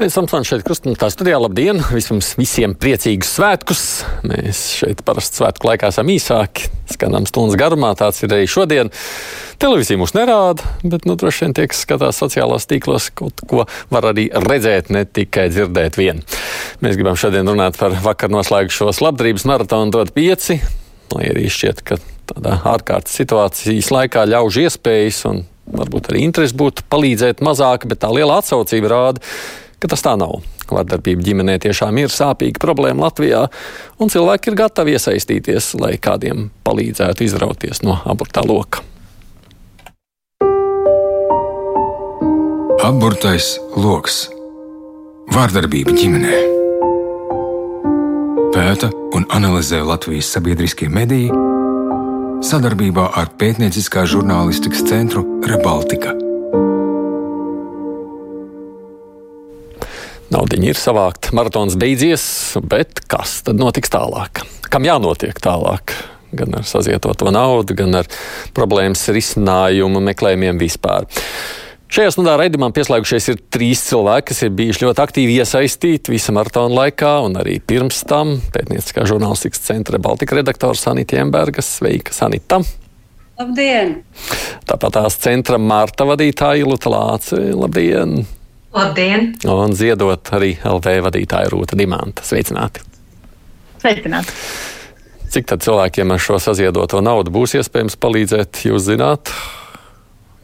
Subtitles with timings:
[0.00, 1.36] Esam šeit krustpunktā studijā.
[1.36, 1.76] Labdien!
[1.92, 3.82] Vismaz visiem priecīgus svētkus!
[4.24, 7.90] Mēs šeit parasti svētku laikā esam īsāki, skanām stundas garumā.
[8.00, 8.88] Tāds ir arī šodien.
[9.60, 14.08] Televīzija mūs nerāda, bet nu, droši vien tie, kas skatās sociālās tīklos, kaut ko var
[14.14, 16.24] arī redzēt, ne tikai dzirdēt vien.
[16.80, 20.62] Mēs gribam šodien runāt par vakar noslēgušos labdarības maratonu dot pieci,
[21.12, 22.00] lai arī šķiet, ka
[22.32, 25.44] tādā ārkārtas situācijas laikā ļauž iespējas un
[25.76, 29.28] varbūt arī interesi būtu palīdzēt mazāk, bet tā liela atsaucība rāda,
[29.80, 30.38] ka tas tā nav.
[30.70, 33.46] Vardarbība ģimenē tiešām ir sāpīga problēma Latvijā,
[33.98, 38.84] un cilvēki ir gatavi iesaistīties, lai kādiem palīdzētu izrauties no abortā loka.
[42.80, 44.30] Apburtais lokus-
[45.34, 46.38] vārdarbība ģimenē.
[48.54, 51.30] Pēta un analizē Latvijas sabiedriskie mediji
[52.40, 56.29] sadarbībā ar pētnieciskā žurnālistikas centru Rebaltika.
[60.30, 62.22] Naudiņa ir savākta, maratons beidzies,
[62.70, 64.44] bet kas tad notiks tālāk?
[64.70, 65.96] Kam jānotiek tālāk?
[66.30, 68.06] Gan ar sazietoto naudu, gan ar
[68.54, 71.10] problēmas risinājumu meklējumiem vispār.
[71.90, 76.84] Šajā stundā raidījumā pieslēgušies ir trīs cilvēki, kas ir bijuši ļoti aktīvi iesaistīti visa maratona
[76.84, 78.36] laikā un arī pirms tam.
[78.54, 81.66] Pētnieciskā žurnālistikas centra Baltika redaktors Sanita Jemberga.
[81.66, 82.62] Sveika, Sanita!
[83.40, 83.96] Labdien!
[84.70, 87.48] Tāpat tās centra Marta vadītāja Ilūta Lāce.
[87.58, 88.20] Labdien!
[88.74, 89.32] Labdien!
[89.50, 92.26] Un ziedot arī LV vadītāja Rūta Dimanta.
[92.26, 92.84] Sveicināti!
[93.82, 94.34] Sveicināti!
[95.30, 99.30] Cik tad cilvēkiem ar šo saziedoto naudu būs iespējams palīdzēt, jūs zināt?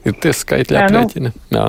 [0.07, 1.33] ir tie skaitļi aprēķini.
[1.55, 1.69] Jā,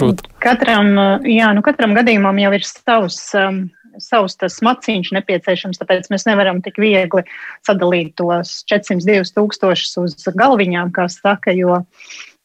[0.00, 0.24] Rūt.
[0.42, 0.94] Katram,
[1.28, 3.64] jā, nu katram gadījumam jau ir savs, um,
[4.00, 7.22] savs tas maciņš nepieciešams, tāpēc mēs nevaram tik viegli
[7.66, 11.82] sadalīt tos 402 tūkstošus uz galviņām, kā saka, jo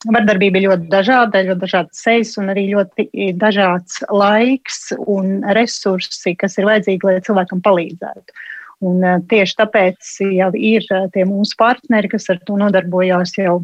[0.07, 6.55] vardarbība ir ļoti dažāda, ļoti dažādas sejas un arī ļoti dažāds laiks un resursi, kas
[6.57, 8.39] ir vajadzīgi, lai cilvēkam palīdzētu.
[8.87, 13.59] Un tieši tāpēc jau ir tie mūsu partneri, kas ar to nodarbojās jau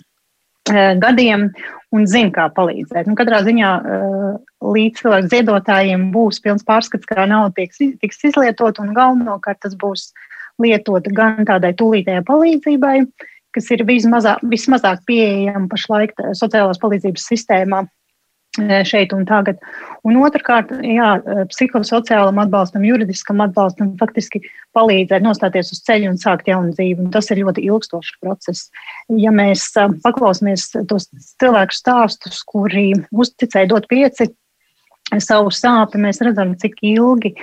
[0.65, 1.51] Eh, gadiem
[1.93, 3.05] un zina, kā palīdzēt.
[3.05, 3.71] Nu, katrā ziņā
[4.65, 10.07] līdz cilvēku ziedotājiem būs pilns pārskats, kā nauda tiks, tiks izlietot, un galvenokārt tas būs
[10.63, 12.95] lietota gan tādai tūlītējai palīdzībai,
[13.55, 17.85] kas ir vismazāk, vismazāk pieejama pašlaik sociālās palīdzības sistēmā
[18.55, 19.59] Eh, šeit un tagad.
[20.07, 24.39] Un otrkārt, jā, eh, psihosociālam atbalstam, juridiskam atbalstam faktiski
[24.75, 27.03] palīdzēt nostāties uz ceļa un sākt jaunu dzīvi.
[27.03, 28.69] Un tas ir ļoti ilgstošs process.
[29.09, 31.09] Ja mēs eh, paklausāmies tos
[31.43, 34.31] cilvēku stāstus, kuri uzticēja dot pieci
[35.19, 37.35] savu sāpi, mēs redzam, cik ilgi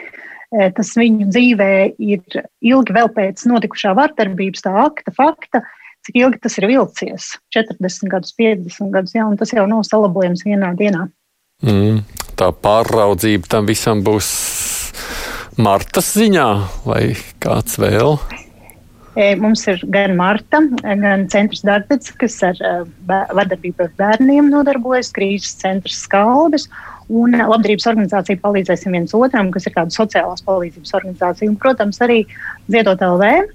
[0.52, 5.62] tas viņu dzīvē ir ilgi vēl pēc notikušā vardarbības, tā akta, fakta
[6.06, 10.44] cik ilgi tas ir vilcies- 40 gadus, 50 gadus, jā, un tas jau nav salabojams
[10.46, 11.08] vienā dienā.
[11.62, 12.02] Mm,
[12.36, 14.28] tā pāraudzība tam visam būs
[15.56, 16.48] Martas ziņā
[16.86, 18.16] vai kāds vēl?
[19.12, 22.70] E, mums ir gan Marta, gan centrs Dārts, kas ar e,
[23.06, 26.64] vardarbību ar bērniem nodarbojas, krīzes centrs Skalbis
[27.12, 31.50] un labdarības organizācija palīdzēsim viens otram, kas ir kāda sociālās palīdzības organizācija.
[31.50, 32.22] Un, protams, arī
[32.72, 33.52] Ziedot LV,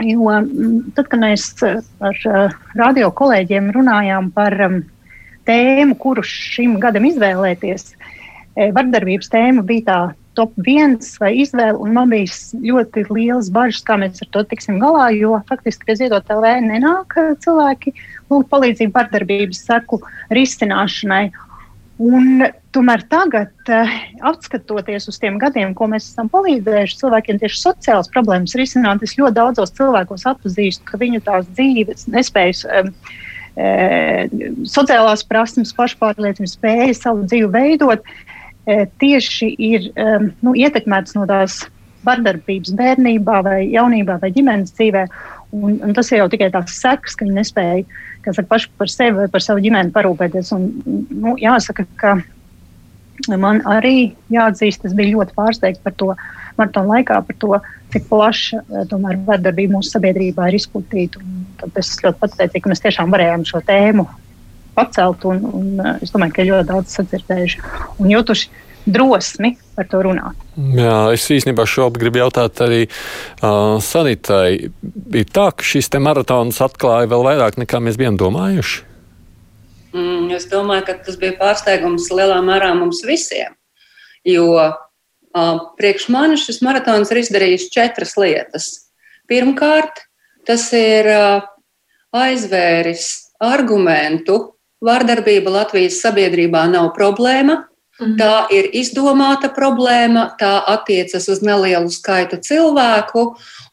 [0.00, 4.80] Jo mm, tad, kad mēs eh, ar eh, radio kolēģiem runājām par mm,
[5.48, 10.00] tēmu, kuru šim gadam izvēlēties, eh, vardarbības tēma bija tā
[10.38, 12.32] top viens vai izvēle, un man bija
[12.64, 17.18] ļoti liels bažas, kā mēs ar to tiksim galā, jo faktiski pie ziedot LV nenāk
[17.44, 17.92] cilvēki
[18.30, 20.00] lūgt palīdzību vardarbības seku
[20.32, 21.26] risināšanai.
[22.00, 23.90] Un, tomēr tagad, uh,
[24.30, 29.36] atskatoties uz tiem gadiem, ko mēs esam palīdzējuši cilvēkiem tieši sociālas problēmas risināt, es ļoti
[29.36, 32.88] daudzos cilvēkos atpazīstu, ka viņu tās dzīves nespējas, uh,
[34.70, 39.90] sociālās prasmes, pašpārliecības spējas savu dzīvi veidot, uh, tieši ir
[40.40, 41.60] nu, ietekmētas no tās
[42.06, 45.04] vardarbības bērnībā vai jaunībā vai ģimenes dzīvē.
[45.56, 47.84] Un, un tas ir jau tikai tās sekas, ka viņi nespēja
[48.26, 50.52] saka, paši par sevi vai par savu ģimeni parūpēties.
[50.56, 50.68] Un,
[51.10, 52.14] nu, jāsaka, ka
[53.40, 56.14] man arī jāatzīst, es biju ļoti pārsteigts par to
[56.58, 57.60] maratonu laikā, par to,
[57.92, 61.22] cik plaša eh, tomēr vardarbība mūsu sabiedrībā ir izplatīta.
[61.76, 64.06] Es ļoti pateicīgs, ka mēs tiešām varējām šo tēmu
[64.76, 67.64] pacelt, un, un eh, es domāju, ka ļoti daudz sadzirdējuši
[67.98, 70.36] un jutuši drosmi par to runāt.
[70.76, 74.70] Jā, es īstenībā šobrīd gribu jautāt arī uh, Sanitai.
[74.82, 78.86] Bija tā, ka šis maratons atklāja vēl vairāk nekā mēs bijām domājuši?
[79.90, 83.56] Mm, es domāju, ka tas bija pārsteigums lielā mērā mums visiem.
[84.26, 84.54] Jo
[85.78, 88.66] Priekš manis šis maratons ir izdarījis četras lietas.
[89.30, 90.02] Pirmkārt,
[90.46, 91.06] tas ir
[92.10, 93.04] aizvēris
[93.38, 97.60] argumentu, vardarbība Latvijas sabiedrībā nav problēma.
[98.00, 98.16] Mhm.
[98.16, 103.26] Tā ir izdomāta problēma, tā attiecas uz nelielu skaitu cilvēku,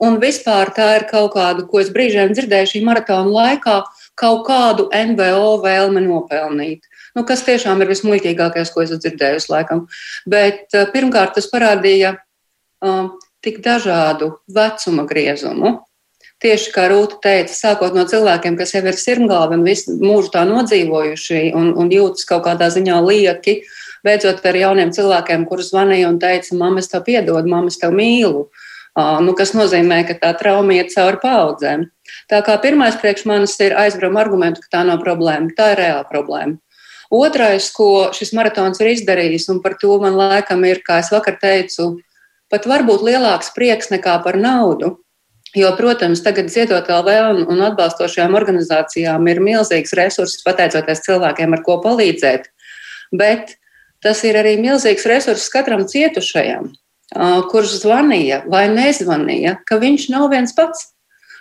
[0.04, 3.78] un vispār tā ir kaut kāda, ko es brīžiem dzirdēju šī maratona laikā,
[4.20, 6.84] kaut kādu NVO vēlme nopelnīt.
[7.16, 9.88] Nu, kas tiešām ir vismuļķīgākais, ko esmu dzirdējusi, laikam.
[10.30, 13.08] Bet uh, pirmkārt, tas parādīja uh,
[13.42, 15.78] tik dažādu vecuma griezumu.
[16.44, 20.44] Tieši kā Rūta teica, sākot no cilvēkiem, kas jau ir sirmgalvi un visu mūžu tā
[20.46, 23.64] nodzīvojuši un, un jūtas kaut kādā ziņā lieki,
[24.08, 27.96] beidzot ar jauniem cilvēkiem, kurus zvanīja un teica, mamma, es tev piedodu, mamma, es tev
[27.96, 28.48] mīlu.
[28.98, 31.84] Nu, kas nozīmē, ka tā trauma iet cauri paudzēm.
[32.32, 36.08] Tā kā pirmais priekš manis ir aizbraukt argumentu, ka tā nav problēma, tā ir reāla
[36.10, 36.58] problēma.
[37.14, 41.38] Otrais, ko šis maratons ir izdarījis, un par to man laikam ir, kā es vakar
[41.40, 41.94] teicu,
[42.52, 44.98] pat varbūt lielāks prieks nekā par naudu.
[45.56, 51.64] Jo, protams, tagad ziedot LV un, un atbalstošajām organizācijām ir milzīgs resurss, pateicoties cilvēkiem, ar
[51.64, 52.52] ko palīdzēt.
[53.16, 53.56] Bet
[54.04, 56.70] tas ir arī milzīgs resurss katram cietušajam,
[57.52, 60.92] kurš zvanīja vai nezvanīja, ka viņš nav viens pats.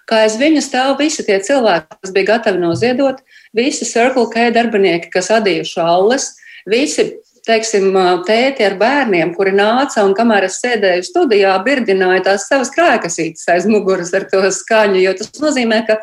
[0.06, 3.18] Kā aiz viņa stāv visi tie cilvēki, kas bija gatavi noziedot,
[3.56, 6.28] visi Circle K darbinieki, kas adījuši aules,
[6.70, 7.08] visi
[7.46, 7.90] teiksim,
[8.26, 13.68] tēti ar bērniem, kuri nāca un kamēr es sēdēju studijā, birdināja tās savas krājkasītes aiz
[13.70, 15.98] muguras ar to skaņu, jo tas nozīmē, ka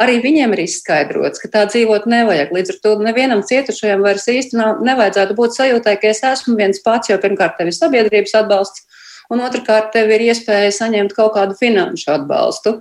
[0.00, 2.52] arī viņiem ir izskaidrots, ka tā dzīvot nevajag.
[2.52, 6.82] Līdz ar to nevienam cietušajam vairs īsti nav, nevajadzētu būt sajūtai, ka es esmu viens
[6.84, 8.84] pats, jo pirmkārt tev ir sabiedrības atbalsts,
[9.32, 12.78] un otrkārt tev ir iespēja saņemt kaut kādu finanšu atbalstu.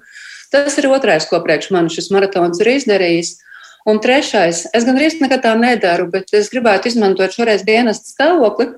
[0.53, 3.35] Tas ir otrais, ko priekš man šis maratons ir izdarījis.
[3.85, 8.71] Un trešais, es gan arī nekad tā nedaru, bet es gribētu izmantot šoreiz dienas stāvokli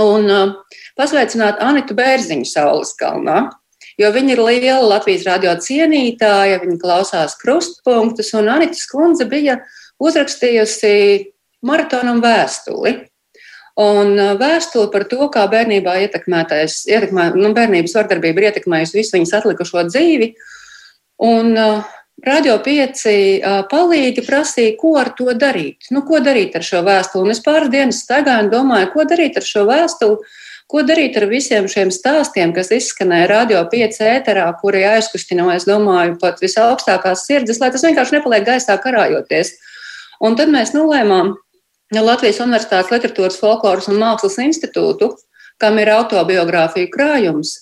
[0.00, 0.52] un uh,
[0.96, 3.46] pasveicināt Anitu Bērziņu Saules kalnā.
[4.02, 9.60] Jo viņa ir liela Latvijas radio cienītāja, viņa klausās krustpunktus, un Anita Skundze bija
[10.02, 10.94] uzrakstījusi
[11.62, 12.96] maratonam vēstuli.
[13.82, 16.42] Un uh, vēstuli par to, kā bērnībā ietekmē,
[17.38, 20.32] nu, bērnības vardarbība ir ietekmējusi visu viņas atlikušo dzīvi.
[21.22, 25.88] Un uh, Radio pieci uh, palīgi prasīja, ko ar to darīt.
[25.90, 27.24] Nu, ko darīt ar šo vēstuli?
[27.26, 30.20] Un es pāris dienas staigāju un domāju, ko darīt ar šo vēstuli,
[30.70, 36.16] ko darīt ar visiem šiem stāstiem, kas izskanēja radio pieci ēterā, kuri aizkustināja, es domāju,
[36.20, 39.54] pat visaugstākās sirds, lai tas vienkārši nepaliek gaisā karājoties.
[40.22, 41.34] Un tad mēs nolēmām
[41.92, 45.10] Latvijas Universitātes literatūras, folkloras un mākslas institūtu,
[45.60, 47.56] kam ir autobiogrāfija krājums,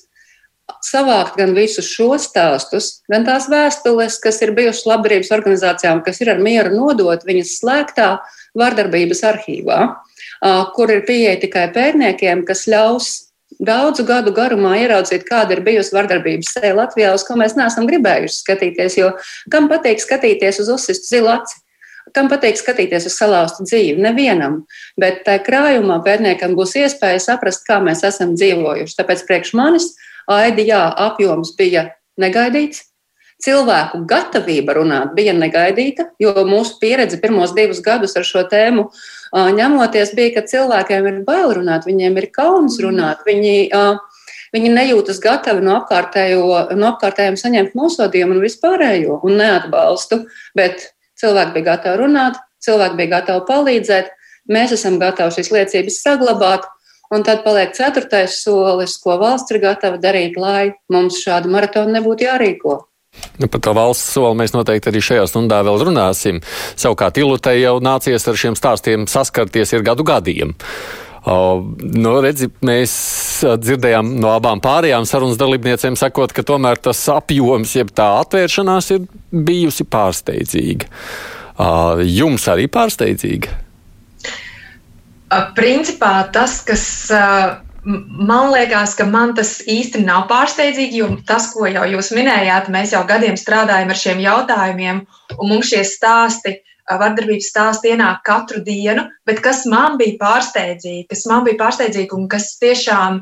[0.87, 6.31] savākt gan visus šos stāstus, gan tās vēstules, kas ir bijušas labdarības organizācijām, kas ir
[6.33, 8.11] ar mieru nodot viņas slēgtā
[8.59, 9.81] vardarbības arhīvā,
[10.77, 13.11] kur ir pieeja tikai pērniekiem, kas ļaus
[13.61, 18.39] daudzu gadu garumā ieraudzīt, kāda ir bijusi vardarbības seja Latvijā, uz ko mēs neesam gribējuši
[18.41, 18.97] skatīties.
[19.01, 19.11] Jo
[19.53, 21.61] kam patīk skatīties uz uzsistu zilu aci?
[22.17, 24.01] Kam patīk skatīties uz salauztu dzīvi?
[24.03, 24.65] Nevienam.
[24.99, 28.97] Bet tajā krājumā pētniekam būs iespēja saprast, kā mēs esam dzīvojuši.
[28.99, 29.93] Tāpēc priekš manis
[30.31, 31.89] Aidi, jā, apjoms bija
[32.21, 32.90] negaidīts.
[33.41, 38.91] Cilvēku gatavība runāt bija negaidīta, jo mūsu pieredze pirmos divus gadus ar šo tēmu
[39.33, 42.87] ņemoties bija, ka cilvēkiem ir bail runāt, viņiem ir kauns mhm.
[42.89, 43.55] runāt, viņi,
[44.57, 50.25] viņi nejūtas gatavi no, no apkārtējiem saņemt nosodījumu un vispārējo un neatbalstu,
[50.59, 54.13] bet cilvēki bija gatavi runāt, cilvēki bija gatavi palīdzēt,
[54.53, 56.69] mēs esam gatavi šīs liecības saglabāt,
[57.11, 62.23] Un tad paliek ceturtais solis, ko valsts ir gatava darīt, lai mums šādu maratonu nebūtu
[62.29, 62.77] jārīko.
[63.41, 66.43] Nu, par to valsts soli mēs noteikti arī šajā stundā vēl runāsim.
[66.79, 70.53] Savukārt Ilutei jau nācies ar šiem stāstiem saskarties ir gadu gadiem.
[71.21, 71.61] Uh,
[72.01, 72.93] nu, redzi, mēs
[73.61, 79.09] dzirdējām no abām pārējām sarunas dalībniecēm, sakot, ka tomēr tas apjoms, jeb tā atvēršanās ir
[79.33, 80.89] bijusi pārsteidzīga.
[81.61, 83.53] Uh, jums arī pārsteidzīga?
[85.57, 86.85] Principā tas, kas
[87.85, 92.93] man liekas, ka man tas īsti nav pārsteidzīgi, jo tas, ko jau jūs minējāt, mēs
[92.95, 95.05] jau gadiem strādājam ar šiem jautājumiem,
[95.39, 96.59] un mums šie stāsti,
[96.91, 99.07] vardarbības stāsti ienāk katru dienu.
[99.29, 103.21] Bet kas man bija pārsteidzīgi, kas man bija pārsteidzīgi un kas tiešām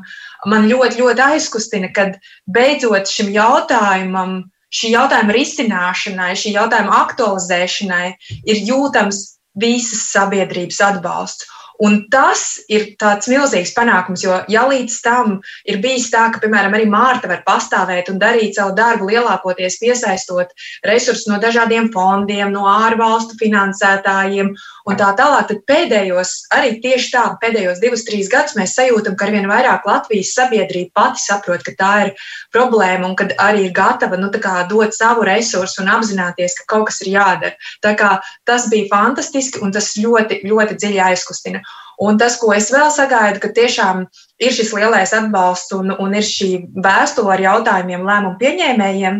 [0.49, 2.17] man ļoti, ļoti aizkustina, kad
[2.49, 4.41] beidzot šim jautājumam,
[4.73, 8.07] šī jautājuma risināšanai, šī jautājuma aktualizēšanai
[8.49, 9.23] ir jūtams
[9.59, 11.49] visas sabiedrības atbalsts.
[11.79, 16.73] Un tas ir tāds milzīgs panākums, jo ja līdz tam ir bijis tā, ka, piemēram,
[16.75, 20.51] arī Mārta var pastāvēt un darīt savu darbu, lielākoties piesaistot
[20.83, 24.51] resursus no dažādiem fondiem, no ārvalstu finansētājiem
[24.89, 29.29] un tā tālāk, tad pēdējos, arī tieši tā, pēdējos divus, trīs gadus mēs sajūtam, ka
[29.29, 32.13] arvien vairāk Latvijas sabiedrība pati saprot, ka tā ir
[32.55, 36.99] problēma un ka arī ir gatava nu, dot savu resursu un apzināties, ka kaut kas
[37.05, 37.55] ir jādara.
[37.85, 41.63] Tā kā tas bija fantastiski un tas ļoti, ļoti dziļi aizkustina.
[41.99, 44.05] Un tas, ko es vēl sagaidu, ka tiešām
[44.39, 49.17] ir šis lielais atbalsts un, un ir šī vēstule ar jautājumiem lēmumu pieņēmējiem,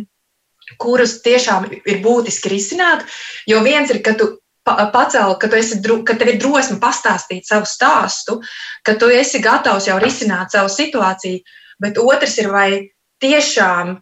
[0.79, 3.03] kurus tiešām ir būtiski risināt.
[3.50, 4.31] Jo viens ir, ka tu
[4.63, 8.39] pacēl, ka, esi, ka tev ir drosme pastāstīt savu stāstu,
[8.86, 11.41] ka tu esi gatavs jau risināt savu situāciju,
[11.81, 12.69] bet otrs ir, vai
[13.19, 13.98] tiešām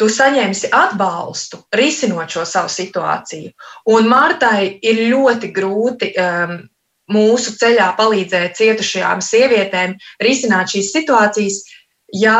[0.00, 3.52] tu saņemsi atbalstu, risinot šo savu situāciju.
[3.94, 6.56] Un Martai ir ļoti grūti um,
[7.12, 11.60] mūsu ceļā palīdzēt cietušajām sievietēm risināt šīs situācijas,
[12.14, 12.38] ja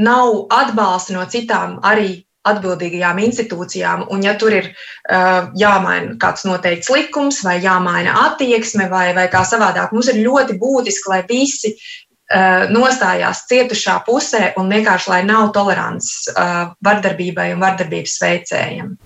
[0.00, 6.88] nav atbalsta no citām arī atbildīgajām institūcijām, un ja tur ir uh, jāmaina kāds noteikts
[6.92, 12.64] likums, vai jāmaina attieksme, vai, vai kā savādāk, mums ir ļoti būtiski, lai visi uh,
[12.72, 18.96] nostājās cietušā pusē un vienkārši lai nav tolerants uh, vardarbībai un vardarbības veicējiem.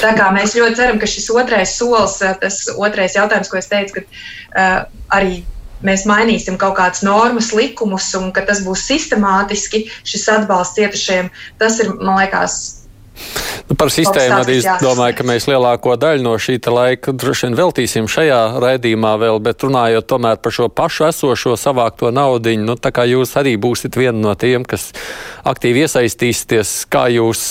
[0.00, 4.00] Tā kā mēs ļoti ceram, ka šis otrais solis, tas otrais jautājums, ko es teicu,
[4.00, 4.76] ka uh,
[5.16, 5.42] arī
[5.84, 11.80] mēs mainīsim kaut kādas normas, likumus, un ka tas būs sistemātiski šis atbalsts cietušajiem, tas
[11.80, 12.79] ir, man liekas,
[13.70, 17.56] Nu, par sistēmu arī es domāju, ka mēs lielāko daļu no šī laika droši vien
[17.58, 22.90] veltīsim šajā raidījumā vēl, bet runājot tomēr par šo pašu esošo savākto naudiņu, nu, tā
[22.94, 24.88] kā jūs arī būsiet viena no tiem, kas
[25.46, 27.44] aktīvi iesaistīsieties, kā jūs,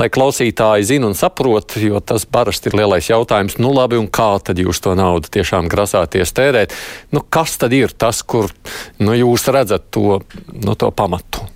[0.00, 4.32] lai klausītāji zina un saprot, jo tas parasti ir lielais jautājums, nu labi, un kā
[4.42, 6.74] tad jūs to naudu tiešām grasāties tērēt?
[7.14, 8.50] Nu, kas tad ir tas, kur
[8.98, 10.18] nu, jūs redzat to,
[10.50, 11.49] nu, to pamatu?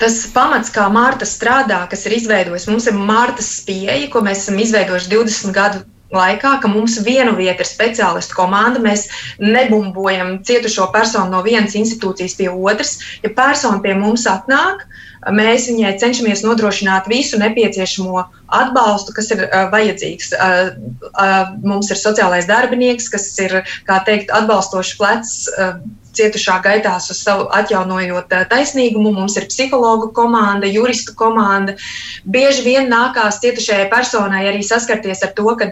[0.00, 4.60] Tas pamats, kā Mārta strādā, kas ir izveidojis, mums ir Mārtas pieeja, ko mēs esam
[4.62, 8.82] izveidojuši 20 gadu laikā, ka mums vienu vietu ir speciālistu komanda.
[8.82, 9.06] Mēs
[9.42, 12.96] nebumbojam cietušo personu no vienas institūcijas pie otras.
[13.24, 14.86] Ja persona pie mums atnāk,
[15.28, 18.24] mēs viņai cenšamies nodrošināt visu nepieciešamo
[18.60, 20.34] atbalstu, kas ir uh, vajadzīgs.
[20.34, 20.72] Uh,
[21.12, 25.40] uh, mums ir sociālais darbinieks, kas ir, kā teikt, atbalstošs plecs.
[25.56, 25.80] Uh,
[26.16, 29.12] cietušā gaitās uz savu atjaunojot taisnīgumu.
[29.14, 31.76] Mums ir psihologu komanda, juristu komanda.
[32.24, 35.70] Bieži vien nākās cietušajai personai arī saskarties ar to, ka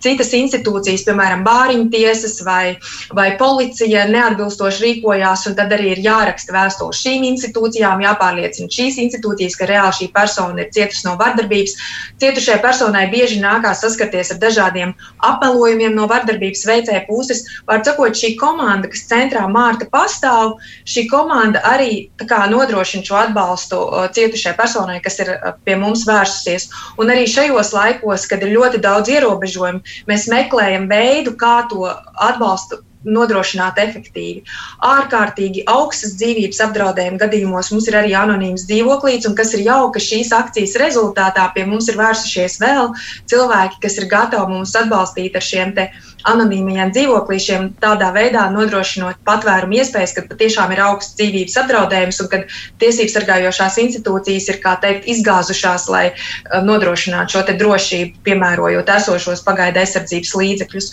[0.00, 2.78] citas institūcijas, piemēram, bāriņu tiesas vai,
[3.16, 9.68] vai policija neatbilstoši rīkojās, tad arī ir jāraksta vēstule šīm institūcijām, jāpārliecina šīs institūcijas, ka
[9.70, 11.76] reāli šī persona ir cietusi no vardarbības.
[12.22, 14.94] Cietušai personai bieži nākās saskarties ar dažādiem
[15.30, 17.44] apmelojumiem no vardarbības veicēja puses.
[17.70, 20.56] Var sakot, šī komanda, kas centrā Mārta pastāv,
[20.88, 23.80] šī komanda arī kā, nodrošina šo atbalstu
[24.16, 25.32] cietušai personai, kas ir
[25.64, 26.68] pie mums vērsusies.
[27.00, 31.84] Un arī šajos laikos, kad ir ļoti daudz ierobežojumu, Mēs meklējam veidu, kā to
[32.28, 34.42] atbalstu nodrošināt efektīvi.
[34.84, 40.32] Ārkārtīgi augstas dzīvības apdraudējuma gadījumos mums ir arī anonīms dzīvoklīds, un kas ir jauka šīs
[40.36, 42.92] akcijas rezultātā, pie mums ir vērsušies vēl
[43.30, 45.76] cilvēki, kas ir gatavi mums atbalstīt ar šiem
[46.28, 52.42] anonīmajiem dzīvoklīšiem, tādā veidā nodrošinot patvērumu iespējas, ka patiešām ir augsts dzīvības apdraudējums un ka
[52.82, 60.34] tiesības sargājošās institūcijas ir teikt, izgāzušās, lai uh, nodrošinātu šo drošību, piemērojot esošos pagaidu aizsardzības
[60.42, 60.90] līdzekļus.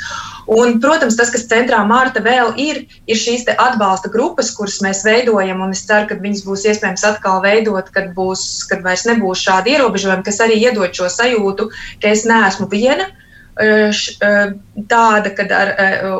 [0.47, 5.59] Un, protams, tas, kas centrā Mārta vēl ir, ir šīs atbalsta grupas, kuras mēs veidojam,
[5.65, 9.75] un es ceru, ka viņas būs iespējams atkal veidot, kad, būs, kad vairs nebūs šādi
[9.75, 11.67] ierobežojumi, kas arī iedod šo sajūtu,
[11.99, 13.11] ka es neesmu viena
[13.57, 15.71] tāda kad ar,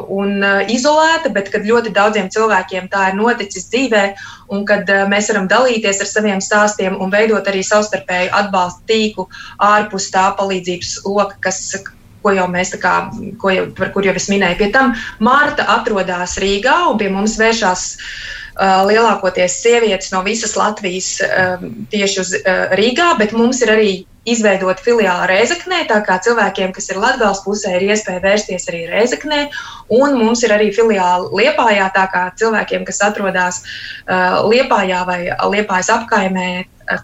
[0.10, 0.42] un
[0.74, 4.04] izolēta, bet kad ļoti daudziem cilvēkiem tā ir noticis dzīvē,
[4.50, 9.28] un kad mēs varam dalīties ar saviem stāstiem un veidot arī savstarpēju atbalstu tīklu
[9.62, 11.62] ārpus tā palīdzības loka, kas,
[12.28, 12.96] ko jau mēs tā kā,
[13.56, 14.60] jau, par kur jau es minēju.
[14.60, 14.92] Pie tam
[15.24, 22.22] Mārta atrodas Rīgā un pie mums vēršās uh, lielākoties sievietes no visas Latvijas uh, tieši
[22.24, 23.92] uz uh, Rīgā, bet mums ir arī
[24.28, 29.46] izveidot filiāli Reizeknē, tā kā cilvēkiem, kas ir Latvijas pusē, ir iespēja vērsties arī Reizeknē,
[29.96, 35.22] un mums ir arī filiāli Liepājā, tā kā cilvēkiem, kas atrodas uh, Liepājā vai
[35.56, 36.50] Liepājas apkaimē,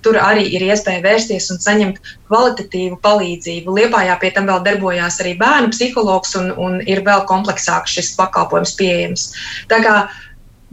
[0.05, 1.99] tur arī ir iespēja vērsties un saņemt
[2.29, 3.75] kvalitatīvu palīdzību.
[3.79, 8.75] Liepājā pie tam vēl darbojās arī bērnu psihologs, un, un ir vēl kompleksāks šis pakalpojums
[8.79, 9.29] pieejams.
[9.71, 9.99] Tā kā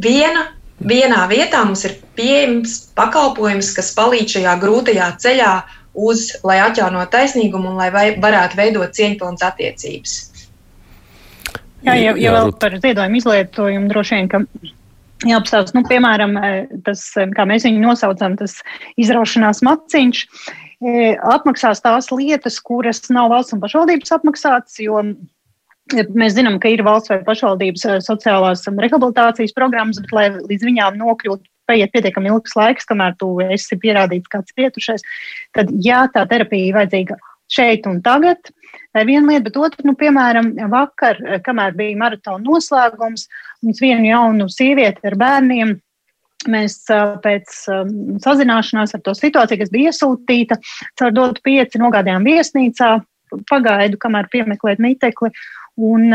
[0.01, 0.49] viena
[0.81, 5.53] vienā vietā mums ir pieejams pakalpojums, kas palīdz šajā grūtajā ceļā
[6.01, 10.19] uz, lai atjaunotu taisnīgumu un lai vai, varētu veidot cieņpilnas attiecības.
[11.85, 14.43] Jā, ja, ja vēl par ziedojumu izlietojumu droši vien, ka
[15.29, 16.39] jāapstāsta, nu, piemēram,
[16.87, 17.05] tas,
[17.37, 18.59] kā mēs viņu nosaucam, tas
[19.01, 20.25] izraušanās maciņš,
[21.35, 25.03] apmaksās tās lietas, kuras nav valsts un pašvaldības apmaksātas, jo
[25.91, 31.43] Mēs zinām, ka ir valsts vai pašvaldības sociālās rehabilitācijas programmas, bet, lai līdz viņām nokļūtu,
[31.71, 35.03] paiet pietiekami ilgs laiks, kamēr tu esi pierādīts kāds cietušais,
[35.57, 37.19] tad, ja tā terapija ir vajadzīga
[37.51, 38.53] šeit un tagad,
[38.95, 43.29] tā ir viena lieta, bet otra, nu, piemēram, vakar, kamēr bija maratona noslēgums,
[43.63, 45.79] mums vienu jaunu sievieti ar bērniem
[46.49, 46.79] Mēs
[47.21, 47.57] pēc
[48.25, 50.57] sazināšanās ar to situāciju, kas bija iesūtīta,
[50.97, 52.95] caur dotu pieci nogādījām viesnīcā,
[53.51, 55.29] pagaidu, kamēr piemeklēt mitekli.
[55.77, 56.09] Un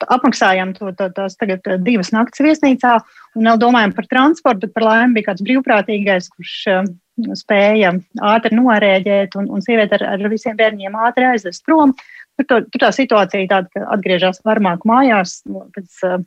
[0.00, 2.94] apmaksājām to, to, tās tagad divas naktas viesnīcā
[3.38, 6.90] un vēl domājam par transportu, bet par laimi bija kāds brīvprātīgais, kurš uh,
[7.38, 7.94] spēja
[8.32, 11.94] ātri norēģēt un, un sieviete ar, ar visiem bērniem ātri aizvest prom.
[12.38, 15.40] Tur, to, tur tā situācija tāda, ka atgriežas varmāk mājās
[15.76, 16.20] pēc uh,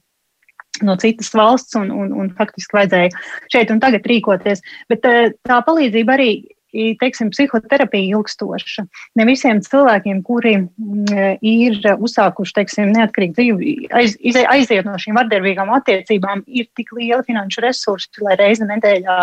[0.82, 3.14] no citas valsts, un, un, un faktiski vajadzēja
[3.54, 4.64] šeit un tagad rīkoties.
[4.92, 6.30] Bet tā palīdzība arī
[6.74, 8.86] teiksim, psihoterapija ilgstoša.
[9.20, 14.18] Ne visiem cilvēkiem, kuri mm, ir uzsākuši teiksim, neatkarīgu dzīvi, aiz,
[14.56, 19.20] aiziet no šīm vardarbīgām attiecībām, ir tik liela finanšu resursi, lai reizi nedēļā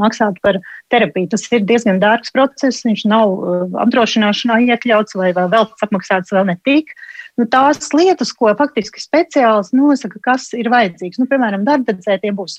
[0.00, 0.60] maksātu par
[0.92, 1.30] terapiju.
[1.32, 6.94] Tas ir diezgan dārgs process, viņš nav uh, apdrošināšanā iekļauts vai vēl apmaksāts vēl netik.
[7.38, 11.20] Nu, tās lietas, ko faktiski speciālists nosaka, kas ir vajadzīgs.
[11.20, 12.58] Nu, piemēram, darbdedzē tie būs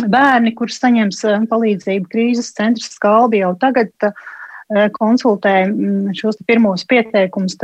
[0.00, 6.86] bērni, kurus saņems eh, palīdzību krīzes centrs skalbi jau tagad eh, konsultē mm, šos pirmos
[6.88, 7.58] pieteikumus.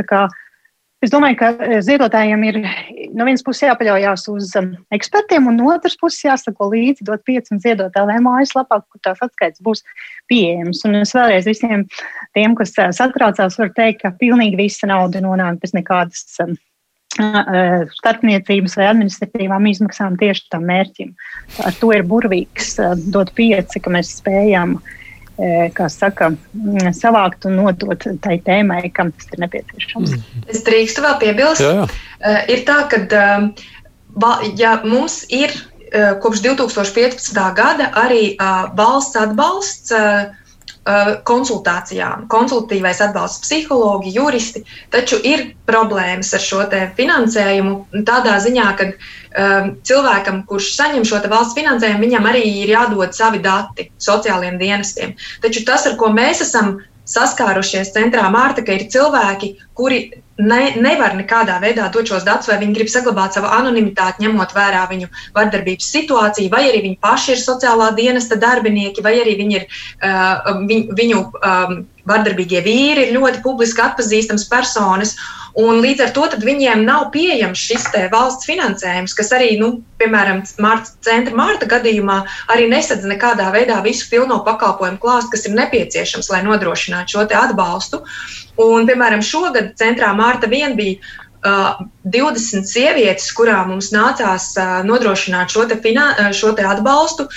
[0.99, 2.61] Es domāju, ka eh, ziedotājiem ir
[3.15, 4.53] no vienas puses jāpaļaujas uz
[4.93, 9.63] ekspertiem, un no otras puses jāsako līdzi dot pieci un ziedotāju mājaslapā, kur tās atskaites
[9.65, 9.85] būs
[10.29, 10.83] pieejamas.
[10.85, 11.87] Un es vēlreiz visiem
[12.37, 16.27] tiem, kas satraucās, varu teikt, ka pilnīgi visa nauda nonāk bez nekādas
[17.97, 21.13] starpniecības vai administratīvām izmaksām tieši tam mērķim.
[21.65, 22.77] Ar to ir burvīgs
[23.13, 24.77] dot pieci, ka mēs spējam,
[25.75, 26.33] kā saka,
[26.97, 30.15] savākt un nodot tai tēmai, kam tas ir nepieciešams.
[30.17, 30.45] Mm.
[30.51, 31.63] Es drīkstu vēl piebilst.
[31.63, 32.37] Jā, jā.
[32.51, 33.03] Ir tā, ka
[34.59, 35.55] ja mums ir
[36.23, 37.39] kopš 2015.
[37.57, 38.35] gada arī
[38.77, 40.38] valsts atbalsts Uh,
[41.27, 46.63] konsultācijām, konsultatīvais atbalsts psihologi, juristi, taču ir problēmas ar šo
[46.97, 53.13] finansējumu tādā ziņā, ka um, cilvēkam, kurš saņem šo valsts finansējumu, viņam arī ir jādod
[53.13, 55.13] savi dati sociālajiem dienestiem.
[55.43, 59.99] Taču tas, ar ko mēs esam saskārušies centrā Mārta, ka ir cilvēki, kuri
[60.39, 64.85] ne, nevar nekādā veidā dot šos datus, vai viņi grib saglabāt savu anonimitāti, ņemot vērā
[64.91, 69.67] viņu vardarbības situāciju, vai arī viņi paši ir sociālā dienesta darbinieki, vai arī viņi ir
[69.69, 75.15] uh, viņ, viņu um, vardarbīgie vīri, ir ļoti publiski atpazīstams personas.
[75.59, 80.93] Un līdz ar to viņiem nav pieejams šis valsts finansējums, kas arī, nu, piemēram, Mārta
[81.05, 82.19] centra Mārta gadījumā
[82.53, 88.03] arī nesadz nekādā veidā visu pilno pakalpojumu klāstu, kas ir nepieciešams, lai nodrošinātu šo atbalstu.
[88.61, 90.99] Un, piemēram, šogad centrā Mārta vien bija
[91.43, 97.27] uh, 20 sievietes, kurām mums nācās uh, nodrošināt šo, te finan, šo te atbalstu,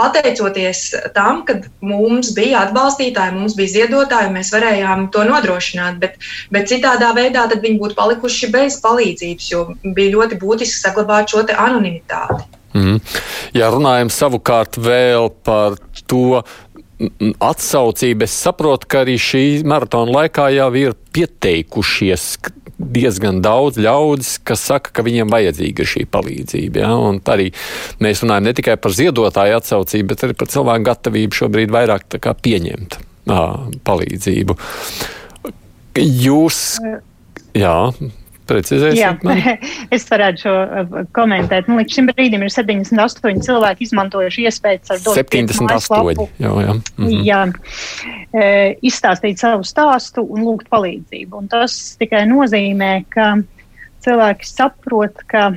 [0.00, 0.82] pateicoties
[1.16, 6.00] tam, ka mums bija atbalstītāji, mums bija ziedotāji, mēs varējām to nodrošināt.
[6.02, 6.16] Bet,
[6.54, 12.48] bet citādā veidā viņi būtu palikuši bez palīdzības, jo bija ļoti būtiski saglabāt šo anonimitāti.
[12.70, 13.00] Mm.
[13.56, 15.74] Ja runājam savukārt vēl par
[16.10, 16.42] to
[17.40, 22.26] atsaucību, es saprotu, ka arī šī maratona laikā jau ir pieteikušies
[22.80, 26.84] diezgan daudz ļaudis, kas saka, ka viņiem vajadzīga šī palīdzība.
[26.84, 26.94] Ja?
[26.96, 27.50] Un arī
[28.00, 32.96] mēs runājam ne tikai par ziedotāju atsaucību, bet arī par cilvēku gatavību šobrīd vairāk pieņemt
[33.28, 33.42] à,
[33.88, 34.56] palīdzību.
[36.00, 36.62] Jūs,
[37.58, 37.76] jā,
[38.50, 39.56] Precizēsiet, Jā,
[39.94, 41.70] es varētu šo uh, komentēt.
[41.70, 46.26] Nu, līdz šim brīdim ir 78 cilvēki izmantojuši iespējas ar dotu 78.
[46.42, 46.76] Jā, jā.
[46.98, 47.22] Mhm.
[47.26, 47.40] jā.
[48.30, 48.44] E,
[48.86, 51.44] izstāstīt savu stāstu un lūgt palīdzību.
[51.44, 53.32] Un tas tikai nozīmē, ka
[54.04, 55.50] cilvēki saprot, ka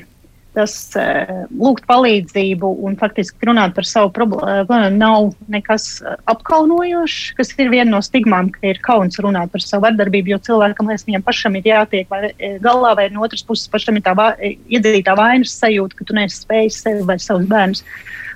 [0.53, 7.53] tas eh, lūgt palīdzību un faktiski runāt par savu problēmu nav nekas eh, apkaunojošs, kas
[7.57, 11.25] ir viena no stigmām, ka ir kauns runāt par savu vardarbību, jo cilvēkam liekas, viņam
[11.25, 15.55] pašam ir jātiek vai galā, vai no otras puses pašam ir tā vā, iedzītā vainas
[15.57, 17.83] sajūta, ka tu neesi spējis sevi vai savus bērnus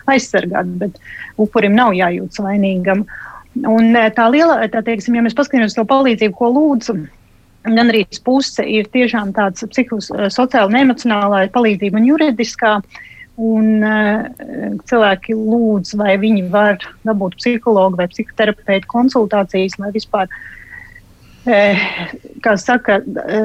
[0.07, 1.01] aizsargāt, bet
[1.41, 3.05] upurim nav jājūtas vainīgam.
[3.67, 6.97] Un tā liela, tā teiksim, ja mēs paskatāmies to palīdzību, ko lūdzu,
[7.75, 12.77] gan arī puse ir tiešām tāds psihosociāla un emocionālā palīdzība un juridiskā.
[13.37, 14.23] Un uh,
[14.89, 20.31] cilvēki lūdz, vai viņi var dabūt psihologu vai psihoterapeitu konsultācijas, lai vispār
[21.47, 22.99] kā saka,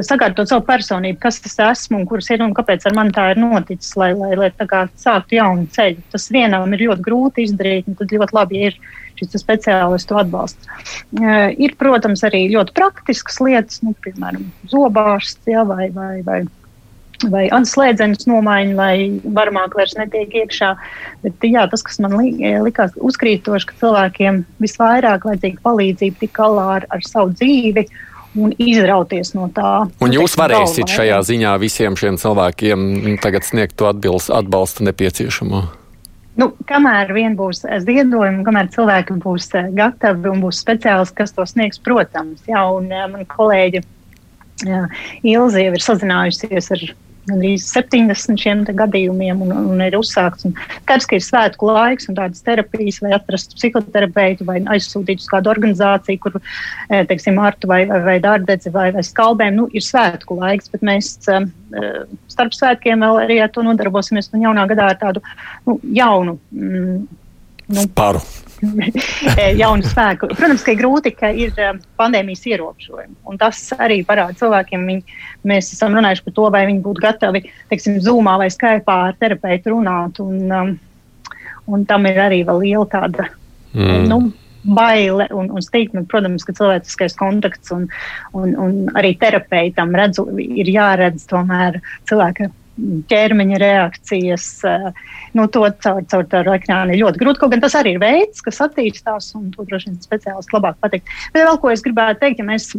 [0.04, 3.42] sakārtot savu personību, kas tas esmu un kuras ir un kāpēc ar mani tā ir
[3.42, 6.02] noticis, lai, lai, lai tā kā sāktu jaunu ceļu.
[6.14, 8.78] Tas vienam ir ļoti grūti izdarīt, un tad ļoti labi, ir
[9.20, 10.70] šis speciālistu atbalsts.
[11.20, 16.42] Ir, protams, arī ļoti praktiskas lietas, nu, piemēram, zobārsts ja, vai, vai, vai
[17.30, 18.94] vai atslēdzenes nomaiņa, lai
[19.36, 20.72] varmāk vairs netiek iekšā.
[21.24, 26.88] Bet jā, tas, kas man likās uzkrītoši, ka cilvēkiem visvairāk vajadzīga palīdzība tik galā ar,
[26.90, 27.86] ar savu dzīvi.
[28.32, 29.82] Un izrauties no tā.
[30.00, 35.60] Un jūs varēsiet galvā, šajā ziņā visiem šiem cilvēkiem tagad sniegt to atbilst, atbalstu nepieciešamo?
[36.40, 41.44] Nu, kamēr vien būs ziedojumi, kamēr cilvēki būs eh, gatavi un būs speciālisti, kas to
[41.48, 42.40] sniegs, protams.
[42.48, 43.82] Jā, un eh, man kolēģi
[44.64, 44.86] jā,
[45.34, 46.86] Ilzi jau ir sazinājusies ar
[47.28, 50.48] gandrīz 70 šiem gadījumiem un, un ir uzsākts.
[50.88, 56.22] Ka ir svētku laiks un tādas terapijas, vai atrast psihoterapeitu, vai aizsūtīt uz kādu organizāciju,
[56.22, 56.38] kur,
[56.88, 60.86] e, teiksim, Artu vai, vai, vai Dārdedzi vai, vai Skalbēm, nu, ir svētku laiks, bet
[60.86, 61.42] mēs e,
[62.32, 65.24] starp svētkiem vēl arī ar to nodarbosimies un jaunā gadā ar tādu
[65.68, 66.38] nu, jaunu.
[66.54, 67.04] Mm,
[67.68, 68.24] nu, Sparu.
[69.62, 70.30] jaunu spēku.
[70.36, 73.16] Protams, ka ir grūti, ka ir eh, pandēmijas ierobežojumi.
[73.28, 77.44] Un tas arī parāda cilvēkiem, viņi, mēs esam runājuši par to, vai viņi būtu gatavi,
[77.72, 80.22] teiksim, zūmā vai skaipā ar terapeitu runāt.
[80.22, 80.72] Un, um,
[81.72, 83.28] un tam ir arī liela tāda.
[83.72, 84.06] Mm.
[84.10, 84.22] Nu,
[84.62, 86.04] baile un, un stigma.
[86.08, 87.88] Protams, ka cilvēciskais kontakts un,
[88.38, 94.88] un, un arī terapeitam redzu, ir jāredz tomēr cilvēka ķermeņa reakcijas, eh,
[95.36, 97.40] nu, to caur, caur tādu ekrānu ir ļoti grūti.
[97.42, 101.12] Kaut gan tas arī ir veids, kas attīstās, un to droši vien speciālisti labāk pateikt.
[101.34, 102.70] Bet vēl ko es gribētu teikt, ja mēs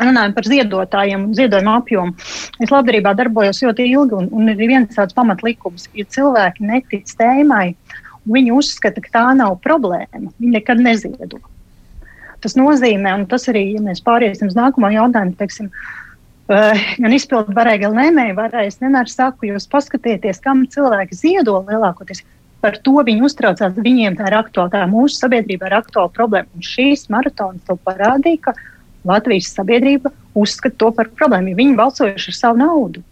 [0.00, 2.14] runājam par ziedotājiem un ziedojumu apjomu.
[2.60, 7.74] Es labdarībā darbojos ļoti ilgi, un, un ir viens tāds pamatlikums, ja cilvēki netic tēmai,
[8.26, 11.40] viņi uzskata, ka tā nav problēma, viņi nekad neziedo.
[12.44, 16.03] Tas nozīmē, un tas arī, ja mēs pāriesim uz nākamo jautājumu, teiksim, Uh,
[16.48, 18.72] gan izpildu varēja, gan lēmēju varēja.
[18.72, 22.24] Es vienmēr saku, jūs paskatieties, kam cilvēki ziedo lielākoties.
[22.64, 23.76] Par to viņi uztraucās.
[23.76, 26.48] Viņiem tā ir aktuāla, tā mūsu sabiedrība ir aktuāla problēma.
[26.56, 28.54] Un šīs maratons to parādīja, ka
[29.04, 31.56] Latvijas sabiedrība uzskata to par problēmu.
[31.56, 33.04] Viņi balsojuši ar savu naudu.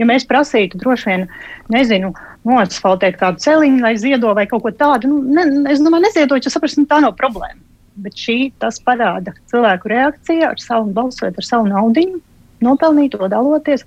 [0.00, 1.26] Ja mēs prasītu, droši vien,
[1.72, 2.14] nezinu,
[2.48, 6.52] noasfaltēt kādu celiņu, lai ziedo vai kaut ko tādu, nu, ne, es domāju, neziedot, jo
[6.52, 7.60] saprastu, nu, tā nav problēma.
[8.00, 12.06] Bet šī tas parāda cilvēku reakciju ar savu balsot ar savu naudu
[12.64, 13.86] nopelnīto daloties,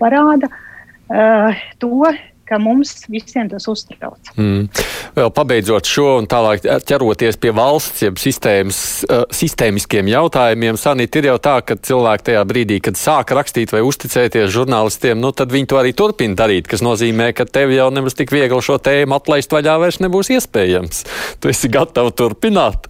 [0.00, 2.12] parāda uh, to,
[2.48, 4.30] ka mums visiem tas uztrauc.
[4.38, 4.68] Mm.
[5.16, 8.78] Vēl pabeidzot šo un tālāk ķeroties pie valsts, jeb sistēmas,
[9.08, 13.82] uh, sistēmiskiem jautājumiem, Sanīt, ir jau tā, ka cilvēki tajā brīdī, kad sāk rakstīt vai
[13.86, 18.16] uzticēties žurnālistiem, nu tad viņi to arī turpina darīt, kas nozīmē, ka tev jau nemaz
[18.18, 21.04] tik viegli šo tēmu atlaist vaļā vairs nebūs iespējams.
[21.42, 22.88] Tu esi gatava turpināt.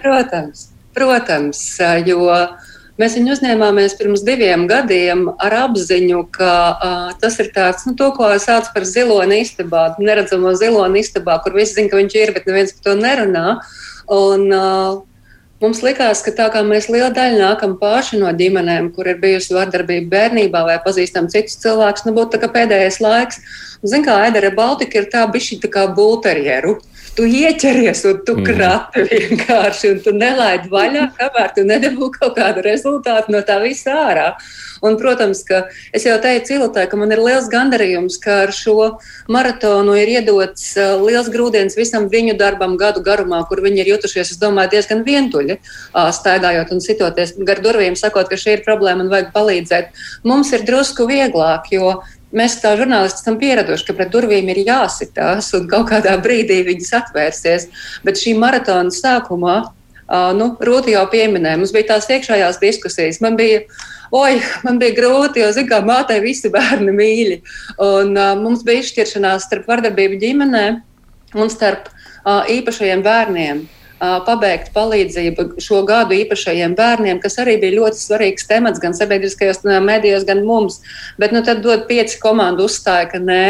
[0.00, 1.62] Protams, protams,
[2.06, 2.22] jo
[2.98, 8.08] Mēs viņu uzņēmāmies pirms diviem gadiem ar apziņu, ka uh, tas ir tāds, nu, to,
[8.16, 12.50] ko sauc par ziloni istabā, neredzamo ziloni istabā, kur visi zina, ka viņš ir, bet
[12.50, 13.46] neviens par to nerunā.
[14.06, 15.04] Un, uh,
[15.58, 19.56] Mums likās, ka tā kā mēs liela daļa nākam paši no ģimenēm, kur ir bijusi
[19.56, 23.40] vardarbība bērnībā vai pazīstam citus cilvēkus, nu būtu pēdējais laiks.
[23.82, 26.76] Ziniet, kā Edera Baltika ir tā bišķi tā kā bulterjeru.
[26.78, 28.46] Uh, tu ieķeries un tu mm.
[28.46, 33.96] krapi vienkārši, un tu nelaidi vaļā, kamēr tu nedabū kaut kādu rezultātu no tā visa
[34.08, 34.30] ārā.
[34.78, 38.76] Un, protams, ka es jau teicu Iltai, ka man ir liels gandarījums, ka ar šo
[39.26, 44.34] maratonu ir iedots uh, liels grūdienis visam viņu darbam gadu garumā, kur viņi ir jutušies,
[44.34, 45.58] es domāju, diezgan vientuļi,
[46.14, 49.90] staigājot un sitoties gar durvīm, sakot, ka šī ir problēma un vajag palīdzēt.
[50.28, 51.96] Mums ir drusku vieglāk, jo
[52.36, 56.90] Mēs kā žurnālisti esam pieraduši, ka pret durvīm ir jāsitās un kaut kādā brīdī viņas
[57.00, 57.68] atvērsies.
[58.04, 63.22] Bet šī maratona sākumā, uh, nu, Rūti jau pieminēja, mums bija tās iekšējās diskusijas.
[63.24, 63.62] Man bija,
[64.12, 67.40] oi, man bija grūti, jo, zināmā mērā, mātei visi bērni mīļi.
[67.86, 70.66] Un uh, mums bija izšķiršanās starp vardarbību ģimenē
[71.38, 73.64] un starp uh, īpašajiem bērniem
[73.98, 80.26] pabeigt palīdzību šo gadu īpašajiem bērniem, kas arī bija ļoti svarīgs temats gan sabiedriskajos medijos,
[80.28, 80.80] gan mums.
[81.18, 83.48] Bet nu, tad dod pieci komandu uzstāja, ka nē,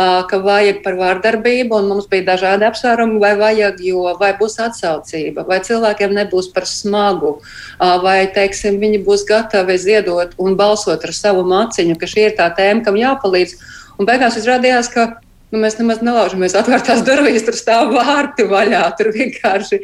[0.00, 5.44] ka vajag par vārdarbību, un mums bija dažādi apsvērumi, vai vajag, jo vai būs atsaucība,
[5.48, 7.38] vai cilvēkiem nebūs par smagu,
[7.78, 12.48] vai, teiksim, viņi būs gatavi ziedot un balsot ar savu maciņu, ka šī ir tā
[12.56, 13.58] tēma, kam jāpalīdz.
[14.00, 18.84] Un beigās izrādījās, ka Nu, mēs nemaz nelaužamies atvērtās durvīs, tur stāv vārti vaļā.
[18.98, 19.80] Tur vienkārši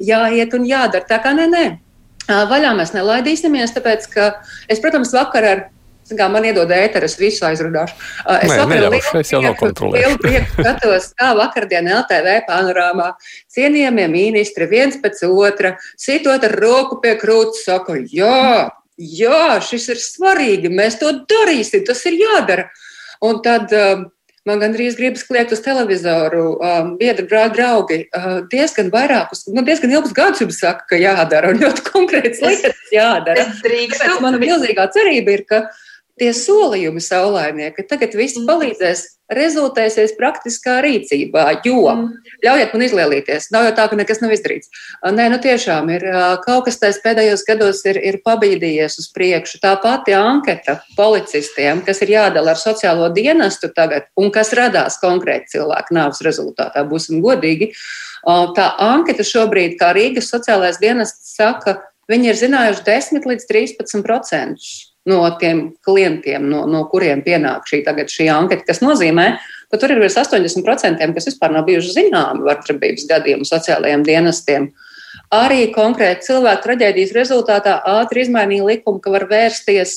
[0.00, 1.04] jāiet un jādara.
[1.08, 1.66] Tā kā nē, nē.
[2.50, 4.30] Vaļā mēs nelaidīsimies, tāpēc ka
[4.70, 5.68] es, protams, vakar ar
[6.16, 7.94] Kā man iedod ēteru, es visu aizrunāšu.
[8.42, 8.64] Es jau.
[9.94, 13.12] Lielu prieku skatos, kā vakardien LTV panorāmā
[13.54, 20.02] cienījamie ministri viens pēc otra sitot ar roku pie krūts, saka, jā, jā, šis ir
[20.02, 22.66] svarīgi, mēs to darīsim, tas ir jādara.
[23.22, 24.08] Un tad uh,
[24.48, 26.44] Man gandrīz gribas kliegt uz televizoru.
[26.64, 31.60] Um, biedri, draugi, uh, diezgan vairākus, nu, diezgan ilgus gadus jums saka, ka jādara un
[31.60, 33.44] ļoti konkrēts lietas jādara.
[33.44, 34.00] Es drīkstu.
[34.00, 35.60] Tāpēc mana milzīgā cerība ir, ka
[36.20, 38.46] tie solījumi saulainie, ka tagad viss mm.
[38.48, 41.44] palīdzēs, rezultēsies praktiskā rīcībā.
[41.64, 42.32] Jo, mm.
[42.44, 44.72] ļaujiet man izlielīties, nav jau tā, ka nekas nav izdarīts.
[45.06, 46.04] Nē, nu tiešām ir
[46.44, 49.62] kaut kas tāds pēdējos gados ir, ir pabīdījies uz priekšu.
[49.62, 55.56] Tā pati anketa policistiem, kas ir jādala ar sociālo dienestu tagad, un kas radās konkrēti
[55.56, 57.72] cilvēku nāves rezultātā, būsim godīgi.
[58.26, 61.78] Tā anketa šobrīd, kā Rīgas sociālais dienests saka,
[62.10, 67.82] viņi ir zinājuši 10 līdz 13 procentus no tiem klientiem, no, no kuriem pienāk šī,
[67.86, 69.26] šī anketa, kas nozīmē,
[69.72, 74.70] ka tur ir virs 80%, kas vispār nav bijuši zināmi vardarbības gadījumu sociālajiem dienestiem.
[75.34, 79.96] Arī konkrēti cilvēku traģēdijas rezultātā ātri izmainīja likumu, ka var vērsties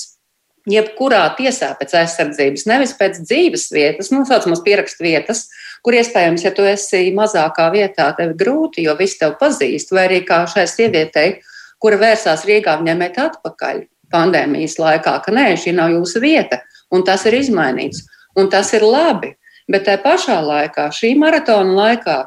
[0.69, 5.47] jebkurā tiesā pēc aizsardzības, nevis pēc dzīves vietas, nu, saucamās pierakstu vietas,
[5.83, 10.07] kur iespējams, ja tu esi mazākā vietā, tev ir grūti, jo visi tevi pazīst, vai
[10.07, 11.41] arī kā šai sievietei,
[11.83, 13.83] kura vērsās Rīgā, viņai met atpakaļ
[14.13, 16.61] pandēmijas laikā, ka nē, šī nav jūsu vieta,
[16.93, 18.05] un tas ir izmainīts,
[18.37, 19.33] un tas ir labi.
[19.71, 22.17] Bet tajā pašā laikā, šī maratona laikā,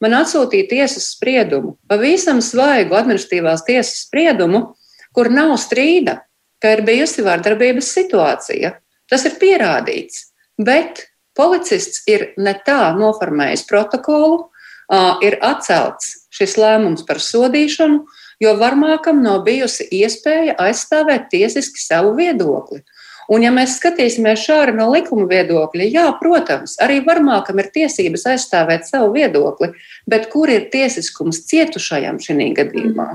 [0.00, 4.62] man atsūtīja tiesas spriedumu, pavisam svaigu administratīvās tiesas spriedumu,
[5.16, 6.22] kur nav strīda,
[6.60, 8.72] ka ir bijusi vardarbības situācija.
[9.06, 11.04] Tas ir pierādīts, bet
[11.36, 14.46] policists ir ne tā noformējis protokolu,
[15.24, 18.04] ir atcelts šis lēmums par sodīšanu,
[18.42, 22.82] jo Varmākam nav bijusi iespēja aizstāvēt tiesiski savu viedokli.
[23.32, 28.86] Un, ja mēs skatīsimies šādi no likuma viedokļa, jā, protams, arī Varmākam ir tiesības aizstāvēt
[28.86, 29.72] savu viedokli,
[30.06, 33.08] bet kur ir tiesiskums cietušajam šajā gadījumā?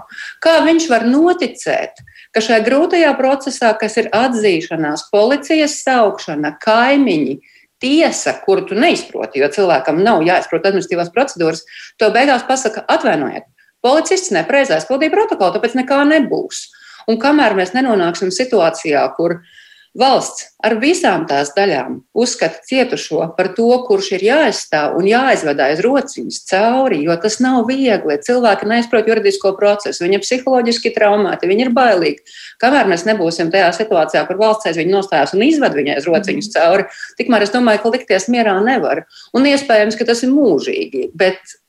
[0.43, 2.03] Kā viņš var noticēt,
[2.35, 7.39] ka šajā grūtajā procesā, kas ir atzīšanās, policijas saukšana, kaimiņi,
[7.81, 11.63] tiesa, kuru tu neizproti, jo cilvēkam nav jāizprot administratīvās procedūras,
[11.97, 13.47] to beigās pasaka, atvainojiet,
[13.81, 16.67] Policists nepareizi aizpildīja protokolu, tāpēc nekā nebūs.
[17.09, 19.39] Un kamēr mēs nenonāksim situācijā, kur
[19.97, 25.81] valsts ar visām tās daļām uzskata cietušo par to, kurš ir jāaizstāv un jāizved aiz
[25.83, 28.15] rociņas cauri, jo tas nav viegli.
[28.23, 32.37] Cilvēki neizprot juridisko procesu, viņi ir psiholoģiski traumēti, viņi ir bailīgi.
[32.63, 36.53] Kamēr mēs nebūsim tajā situācijā, kur valsts aiz viņu nostājās un izved viņai aiz rociņas
[36.55, 36.87] cauri,
[37.19, 39.03] tikmēr es domāju, ka likties mierā nevar.
[39.35, 41.09] Un iespējams, ka tas ir mūžīgi.
[41.17, 41.59] Bet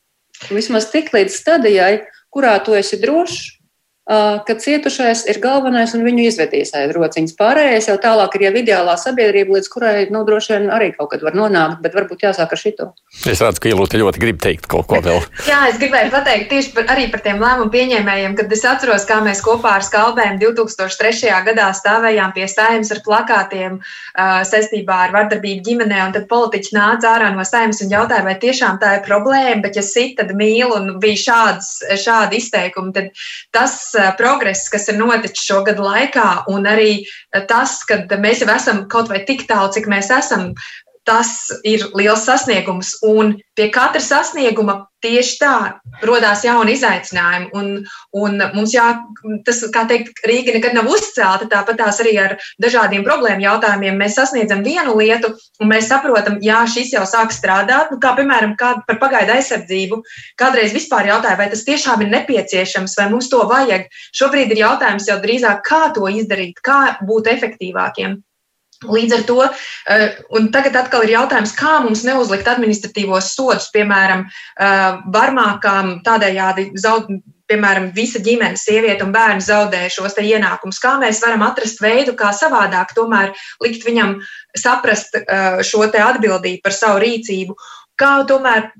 [0.50, 2.02] vismaz tik līdz stadijai,
[2.32, 3.61] kurā tu esi drošs,
[4.06, 7.36] ka cietušais ir galvenais un viņu izvedīs aiz rociņas.
[7.38, 11.22] Pārējais jau tālāk ir jau ideālā sabiedrība, līdz kurai nu, droši vien arī kaut kad
[11.22, 12.88] var nonākt, bet varbūt jāsāk ar šito.
[13.22, 15.22] Es redzu, ka Ilūte ļoti grib teikt kaut ko vēl.
[15.50, 19.20] Jā, es gribēju pateikt tieši par, arī par tiem lēmumu pieņēmējiem, kad es atceros, kā
[19.22, 21.30] mēs kopā ar Skalbēm 2003.
[21.46, 27.14] gadā stāvējām pie stājumas ar plakātiem uh, saistībā ar vardarbību ģimenē, un tad politiķi nāca
[27.14, 30.74] ārā no stājumas un jautāja, vai tiešām tā ir problēma, bet ja sit, tad mīl,
[30.74, 36.68] un bija šāds, šādi izteikumi, tad tas progress, kas ir noticis šo gadu laikā, un
[36.68, 40.52] arī eh, tas, ka mēs jau esam kaut vai tik tālu, cik mēs esam.
[41.08, 45.54] Tas ir liels sasniegums, un pie katra sasnieguma tieši tā
[46.06, 47.48] radās jauni izaicinājumi.
[47.58, 47.72] Un,
[48.14, 48.84] un mums jā,
[49.46, 53.98] tas, kā teikt, Rīga nekad nav uzcelta, tāpat tās arī ar dažādiem problēmu jautājumiem.
[53.98, 58.54] Mēs sasniedzam vienu lietu, un mēs saprotam, jā, šis jau sāk strādāt, nu, kā piemēram
[58.60, 60.02] kā par pagaidu aizsardzību.
[60.38, 63.90] Kādreiz vispār jautāja, vai tas tiešām ir nepieciešams, vai mums to vajag.
[64.14, 68.20] Šobrīd ir jautājums jau drīzāk, kā to izdarīt, kā būt efektīvākiem.
[68.82, 69.38] Līdz ar to,
[69.86, 74.26] eh, un tagad atkal ir jautājums, kā mums neuzlikt administratīvos sodus, piemēram,
[74.58, 77.06] eh, varmākām tādējādi zaud,
[77.48, 80.80] piemēram, visa ģimene, sieviete un bērni zaudē šos ienākumus.
[80.80, 84.20] Kā mēs varam atrast veidu, kā savādāk tomēr likt viņam
[84.56, 87.54] saprast eh, šo atbildību par savu rīcību,
[88.00, 88.72] kā tomēr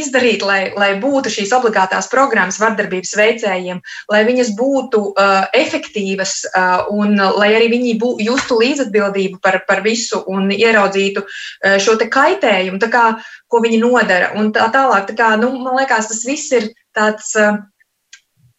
[0.00, 3.80] izdarīt, lai, lai būtu šīs obligātās programmas vardarbības veicējiem,
[4.12, 9.84] lai viņas būtu uh, efektīvas uh, un lai arī viņi bū, justu līdzatbildību par, par
[9.86, 13.04] visu un ieraudzītu uh, šo kaitējumu, kā,
[13.48, 14.32] ko viņi nodara.
[14.38, 17.62] Un tā tālāk, tā kā, nu, man liekas, tas viss ir tāds uh,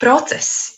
[0.01, 0.74] process.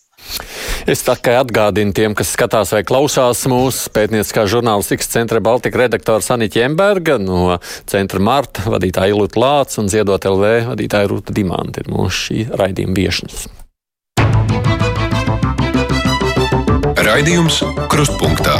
[0.88, 6.62] Es tikai atgādinu tiem, kas skatās vai klausās mūsu pētnieciskā žurnālistikas centra Baltika redaktora Sanita
[6.62, 7.58] Jemberga, no
[7.92, 12.96] centra Marta vadītāja Ilūta Lāca un Ziedot LV vadītāja Rūta Dimanta ir mūsu šī raidījuma
[13.02, 13.48] viešņas.
[17.08, 17.60] Raidījums
[17.92, 18.56] Krustpunktā.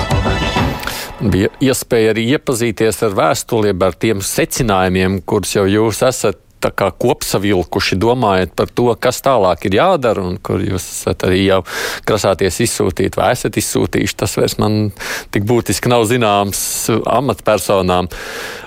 [1.24, 6.47] Bija iespēja arī iepazīties ar vēstuliem, ar tiem secinājumiem, kurus jau jūs esat tā kā
[6.62, 11.62] kopsavilkuši, domājot par to, kas tālāk ir jādara, un kur jūs esat arī jau
[12.08, 14.18] grasāties izsūtīt vai esat izsūtījuši.
[14.18, 14.92] Tas vairs man
[15.32, 18.10] tik būtiski nav zināms amatpersonām.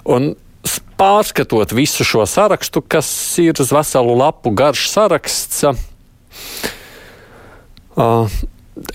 [0.05, 0.35] Un
[1.01, 3.09] pārskatot visu šo sarakstu, kas
[3.41, 5.65] ir uz veselu lapu garš saraksts,
[7.97, 8.31] uh,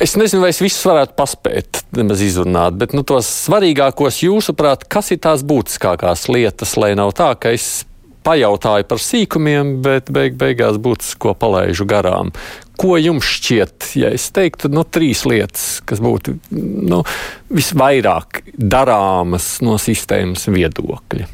[0.02, 5.12] Es nezinu, vai es visus varētu paspēt, nemaz izrunāt, bet nu, tos svarīgākos jūsuprāt, kas
[5.14, 7.84] ir tās būtiskākās lietas, lai nav tā, ka es
[8.26, 12.34] pajautāju par sīkumiem, bet beig beigās būtisko palaidu garām.
[12.76, 17.06] Ko jums šķiet, ja es teiktu, no nu, trīs lietas, kas būtu nu,
[17.54, 21.30] visvairāk darāmas no sistēmas viedokļa?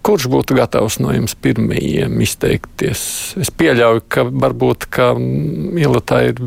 [0.00, 3.02] Kurš būtu gatavs no jums pirmajiem izteikties?
[3.42, 6.40] Es pieļauju, ka varbūt ka Milotā ir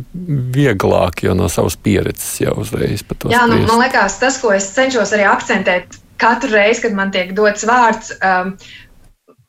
[0.56, 3.34] vieglāk, jo no savas pieredzes jau uzreiz par to.
[3.36, 7.36] Jā, nu, man liekas, tas, ko es cenšos arī akcentēt katru reizi, kad man tiek
[7.38, 8.56] dots vārds, um,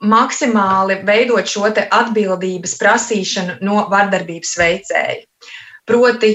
[0.08, 5.22] maksimāli veidot šo atbildības prasīšanu no vardarbības veicēja.
[5.88, 6.34] Proti,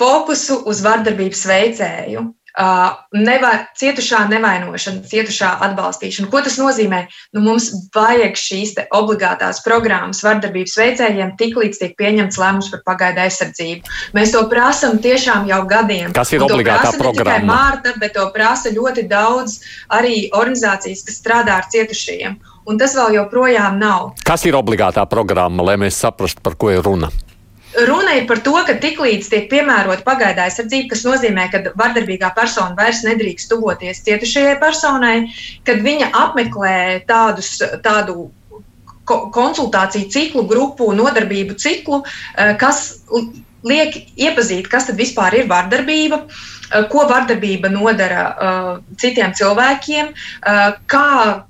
[0.00, 2.30] fokusu uz vardarbības veicēju.
[2.54, 6.28] Uh, Neva, cietušā nevainošana, cietušā atbalstīšana.
[6.30, 7.00] Ko tas nozīmē?
[7.34, 13.90] Nu, mums vajag šīs obligātās programmas vardarbības veicējiem, tiklīdz tiek pieņemts lēmums par pagaidu aizsardzību.
[14.14, 16.14] Mēs to prasām tiešām jau gadiem.
[16.14, 17.34] Kas ir obligātā programma?
[17.34, 19.58] Ne tikai Mārta, bet to prasa ļoti daudz
[19.98, 22.38] arī organizācijas, kas strādā ar cietušajiem
[22.68, 24.12] un tas vēl joprojām nav.
[24.26, 27.10] Kas ir obligātā programma, lai mēs saprastu, par ko ir runa?
[27.74, 32.76] Runa ir par to, ka tiklīdz tiek piemērota pagaidā aizsardzība, kas nozīmē, ka vardarbīgā persona
[32.78, 35.16] vairs nedrīkst tuvoties cietušajai personai,
[35.66, 36.76] kad viņa apmeklē
[37.08, 38.28] tādus, tādu
[39.04, 42.04] konsultāciju ciklu, grupu, nodarbību ciklu,
[42.38, 43.00] eh, kas
[43.64, 50.14] liek iepazīt, kas tad vispār ir vardarbība, eh, ko vardarbība nodara uh, citiem cilvēkiem,
[50.86, 51.44] kā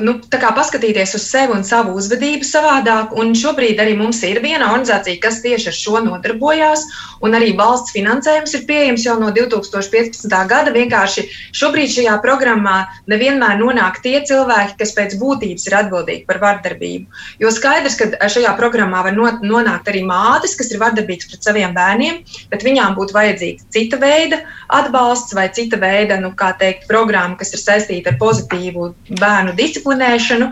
[0.00, 0.14] nu,
[0.56, 3.12] paskatīties uz sevi un savu uzvedību savādāk.
[3.20, 6.84] Un šobrīd arī mums ir viena organizācija, kas tieši ar šo nodarbojās,
[7.24, 10.32] un arī valsts finansējums ir pieejams jau no 2015.
[10.48, 10.72] gada.
[10.72, 17.06] Vienkārši šobrīd šajā programmā nevienmēr nonāk tie cilvēki, kas pēc būtības ir atbildīgi par vardarbību.
[17.42, 22.22] Jo skaidrs, ka šajā programmā var nonākt arī mātes, kas ir vardarbīgas pret saviem bērniem,
[22.52, 24.40] bet viņām būtu vajadzīga cita veida
[24.72, 29.56] atbalsts vai cita veida, nu, kā teikt, programma, kas ir saistīta ar pozitīvu bērnu bērnu
[29.58, 30.48] disciplinēšanu,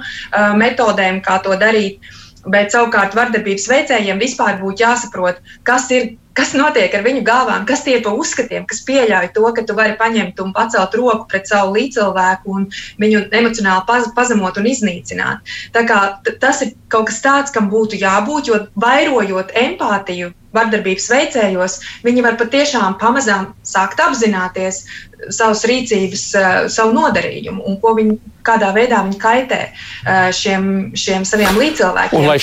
[0.60, 2.12] metodēm, kā to darīt.
[2.44, 7.84] Bet savukārt vardarbības veicējiem vispār būtu jāsaprot, kas ir kas notiek ar viņu galvām, kas
[7.86, 11.48] tie ir pa uzskatiem, kas pieļauj to, ka tu vari paņemt un pacelt roku pret
[11.50, 12.66] savu līdzcilvēku un
[13.02, 15.54] viņu emocionāli paz, pazemot un iznīcināt.
[15.74, 16.00] Tā kā
[16.42, 22.38] tas ir kaut kas tāds, kam būtu jābūt, jo vairojot empātiju vardarbības veicējos, viņi var
[22.38, 24.84] patiešām pamazām sākt apzināties
[25.32, 31.24] savas rīcības, eh, savu nodarījumu un ko viņi, kādā veidā viņi kaitē eh, šiem, šiem
[31.28, 32.18] saviem līdzcilvēkiem.
[32.18, 32.38] Un lai,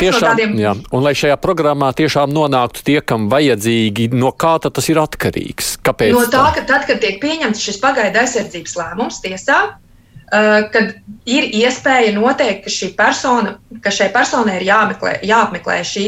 [0.00, 0.56] tiešām, no tādiem...
[0.60, 5.76] jā, un lai šajā programmā tiešām nonāktu tie, kam vajadzīgi, no kā tas ir atkarīgs?
[5.84, 6.16] Kāpēc?
[6.16, 9.60] No tā, ka tad, kad tiek pieņemts šis pagaidu aizsardzības lēmums tiesā,
[10.30, 10.92] kad
[11.26, 16.04] ir iespēja noteikt, ka, persona, ka šai personai ir jāmeklē, jāapmeklē šī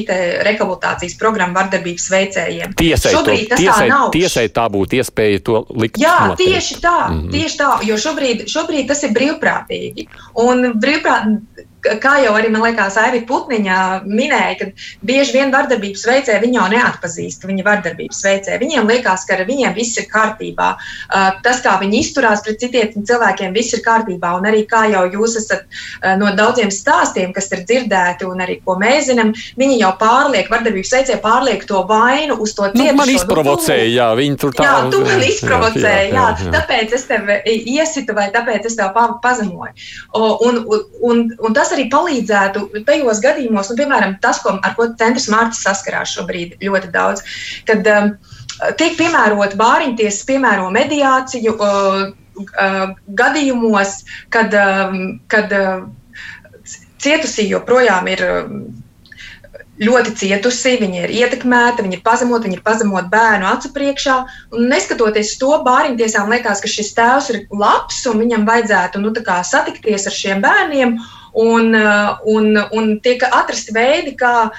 [0.46, 2.76] rehabilitācijas programma vardarbības veicējiem.
[2.78, 4.06] Tiesai, šobrīd to, tas tiesai, tā nav.
[4.14, 6.00] Tiesai tā būtu iespēja to likt.
[6.02, 6.54] Jā, noteikt.
[6.54, 7.34] tieši tā, mm -hmm.
[7.34, 10.08] tieši tā, jo šobrīd, šobrīd tas ir brīvprātīgi.
[10.46, 11.28] Un brīvprāt,
[11.82, 14.68] kā jau arī man liekas, Aivita Putniņa minēja, ka
[15.06, 18.60] bieži vien vardarbības veicēji viņi jau neatpazīst, viņa vardarbības veicēji.
[18.62, 20.68] Viņiem liekas, ka ar viņiem viss ir kārtībā.
[21.44, 24.34] Tas, kā viņi izturās pret citiem cilvēkiem, viss ir kārtībā.
[24.38, 25.66] Un arī kā jau jūs esat
[26.20, 30.94] no daudziem stāstiem, kas ir dzirdēti un arī ko mēs zinām, viņi jau pārliek, vardarbības
[30.98, 32.92] veicēji pārliek to vainu uz to cietušo.
[32.92, 34.68] Nu, man izprovocēja, jā, viņi tur tā.
[34.68, 36.54] Jā, tu man izprovocēji, jā, jā, jā, jā.
[36.56, 39.74] tāpēc es tev iesitu vai tāpēc es tev pazemoju.
[40.22, 44.88] Un, un, un, un tas arī palīdzētu tajos gadījumos, nu, piemēram, tas, ko, ar ko
[45.00, 47.24] centrs Mārcis saskarās šobrīd ļoti daudz,
[47.68, 48.12] kad um,
[48.80, 52.04] tiek piemērota bāriņtiesas, piemēro mediāciju uh,
[52.44, 53.98] uh, gadījumos,
[54.34, 55.84] kad, um, kad uh,
[57.02, 58.24] cietusī joprojām ir.
[58.30, 58.62] Um,
[59.82, 64.16] ļoti cietusi, viņa ir ietekmēta, viņa ir pazemota, viņa ir pazemota bērnu acu priekšā.
[64.54, 69.14] Un neskatoties to, bāriņtiesām liekas, ka šis tēvs ir labs un viņam vajadzētu nu,
[69.48, 70.98] satikties ar šiem bērniem
[71.32, 74.50] un, uh, un, un tiek atrasti veidi, kā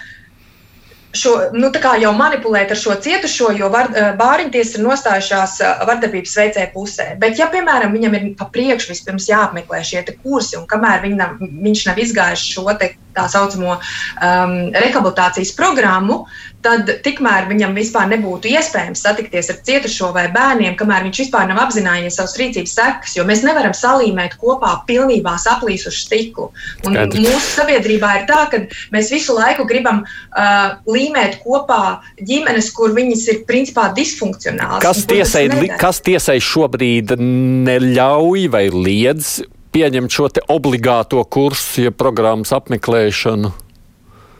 [1.13, 1.69] šo, nu,
[2.01, 7.07] jau manipulēt ar šo cietušo, jo var, uh, bāriņtiesa ir nostājušās uh, vardarbības veicēja pusē.
[7.21, 11.37] Bet, ja, piemēram, viņam ir pa priekšu vispirms jāapmeklē šie kursi, un kamēr viņam,
[11.67, 12.65] viņš nav izgājis šo
[13.13, 16.23] tā saucamo um, rehabilitācijas programmu,
[16.63, 21.61] tad tikmēr viņam vispār nebūtu iespējams satikties ar cietušo vai bērniem, kamēr viņš vispār nav
[21.65, 26.49] apzinājies savas rīcības sekas, jo mēs nevaram salīmēt kopā pilnībā saplīsušu stiklu.
[26.87, 27.23] Un Skaidrs.
[27.25, 28.61] mūsu sabiedrībā ir tā, ka
[28.95, 34.83] mēs visu laiku gribam uh, līmēt kopā ģimenes, kur viņas ir principā disfunkcionālas.
[34.83, 35.47] Kas tiesai,
[35.81, 39.41] kas tiesai šobrīd neļauj vai liedz
[39.73, 43.62] pieņemt šo obligāto kursu, ja programmas apmeklēšanu?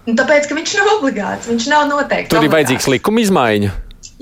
[0.03, 2.31] Un tāpēc, ka viņš nav obligāts, viņš nav noteikti.
[2.31, 2.49] Tur obligāts.
[2.49, 3.73] ir vajadzīgs likuma izmaiņa.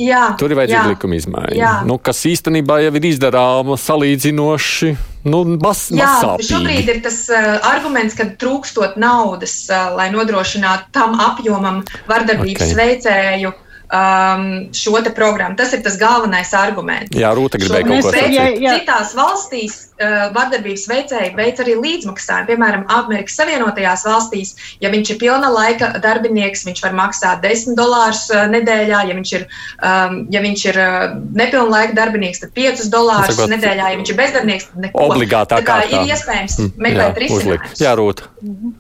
[0.02, 4.94] Jā, Tur ir vajadzīga likuma izmaiņa, nu, kas īstenībā jau ir izdarāma salīdzinoši.
[5.30, 11.20] Nu, mas, Jā, šobrīd ir tas uh, arguments, ka trūkstot naudas, uh, lai nodrošinātu tam
[11.22, 12.80] apjomam vardarbības okay.
[12.80, 13.60] veicēju uh,
[13.92, 15.56] um, šo programmu.
[15.56, 17.16] Tas ir tas galvenais arguments.
[17.18, 18.60] Jā, Rūta gribēja kaut ko teikt.
[18.62, 22.50] Citās valstīs uh, vardarbības veicēji veic arī līdzmaksājumu.
[22.52, 28.28] Piemēram, Amerikas Savienotajās valstīs, ja viņš ir pilna laika darbinieks, viņš var maksāt 10 dolārus
[28.34, 29.04] uh, nedēļā.
[29.12, 29.48] Ja viņš ir,
[29.80, 31.00] um, ja viņš ir uh,
[31.42, 33.92] nepilna laika darbinieks, tad 5 dolārus sakot, nedēļā.
[33.94, 35.10] Ja viņš ir bezdarbnieks, tad neko.
[35.10, 36.06] Obligātā kārtā.
[36.06, 37.84] Ir iespējams mm, meklēt risinājumus.
[37.84, 38.32] Jā, Rūta.
[38.42, 38.80] -hmm.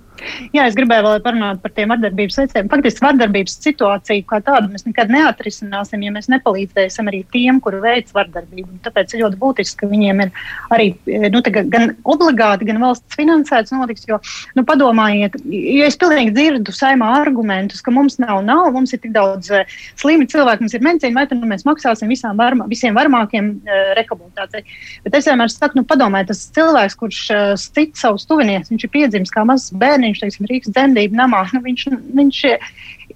[0.53, 2.69] Jā, es gribēju vēl parunāt par tiem vardarbības veicējiem.
[2.71, 8.11] Faktiski vardarbības situāciju kā tādu mēs nekad neatrisināsim, ja mēs nepalīdzēsim arī tiem, kuri veic
[8.15, 8.81] vardarbību.
[8.85, 10.33] Tāpēc ir ļoti būtiski, ka viņiem ir
[10.75, 10.87] arī
[11.33, 11.41] nu,
[11.73, 14.05] gan obligāti, gan valsts finansēts notiks.
[14.09, 14.19] Jo,
[14.57, 19.15] nu, padomājiet, jo es pilnīgi dzirdu saimā argumentus, ka mums nav naudas, mums ir tik
[19.15, 19.65] daudz uh,
[19.99, 24.63] slimi cilvēki, mums ir medicīna, vai tad nu, mēs maksāsim varma, visiem varmākiem uh, rehabilitācijai.
[25.05, 28.93] Bet es vienmēr saku, nu, padomājiet, tas cilvēks, kurš uh, stit savus tuvinieks, viņš ir
[28.93, 31.45] piedzimis kā mazs bērns viņš teiksim, Rīgas dzemdību namā.
[31.55, 31.87] Nu, viņš,
[32.17, 32.41] viņš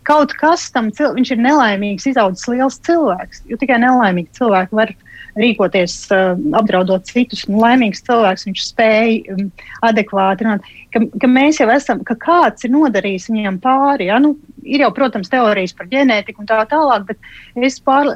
[0.07, 3.45] kaut kas tam, viņš ir nelaimīgs, izaudzis liels cilvēks.
[3.49, 4.93] Jo tikai nelaimīgi cilvēki var
[5.35, 7.43] rīkoties, uh, apdraudot citus.
[7.49, 9.49] Nu, laimīgs cilvēks, viņš spēja um,
[9.85, 10.69] adekvāti runāt.
[10.95, 14.09] Ka, ka mēs jau esam, ka kāds ir nodarījis viņam pāri.
[14.11, 14.21] Ja?
[14.23, 14.35] Nu,
[14.65, 18.11] ir jau, protams, teorijas par ģenētiku un tā tālāk, bet es pār,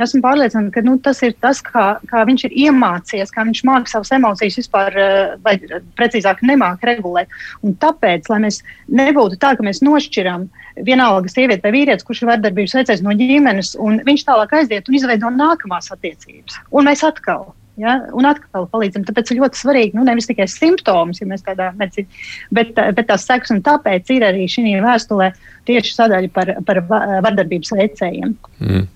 [0.00, 3.94] esmu pārliecināta, ka nu, tas ir tas, kā, kā viņš ir iemācījies, kā viņš māca
[3.94, 5.56] savas emocijas vispār, eh, vai
[6.00, 7.30] precīzāk, nemāca regulēt.
[7.62, 10.48] Un tāpēc, lai mēs nebūtu tā, ka mēs nošķiram
[10.86, 14.96] vienalga sievieti vai vīrietis, kurš ir vardarbības veicējs no ģimenes, un viņš tālāk aiziet un
[14.96, 16.60] izveido nākamās attiecības.
[16.72, 17.50] Un mēs atkal
[17.80, 17.96] Ja?
[18.16, 19.06] Un atkal palīdzam.
[19.08, 22.22] Tāpēc ir ļoti svarīgi nu, nevis tikai simptomus, ja mēs tādā medicīnā,
[22.56, 23.52] bet, bet tās sekas.
[23.66, 25.32] Tāpēc ir arī šī vēstulē
[25.68, 28.38] tieši sadaļa par, par vardarbības veicējiem.
[28.60, 28.88] Mm.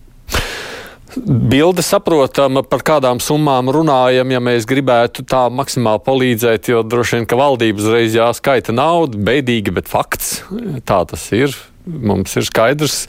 [1.15, 7.29] Bilde saprotama, par kādām summām runājam, ja mēs gribētu tā maksimāli palīdzēt, jo droši vien,
[7.31, 10.41] ka valdība uzreiz jāskaita naudu, beidīgi, bet fakts
[10.89, 11.55] tā tas ir
[11.85, 13.05] mums ir skaidrs,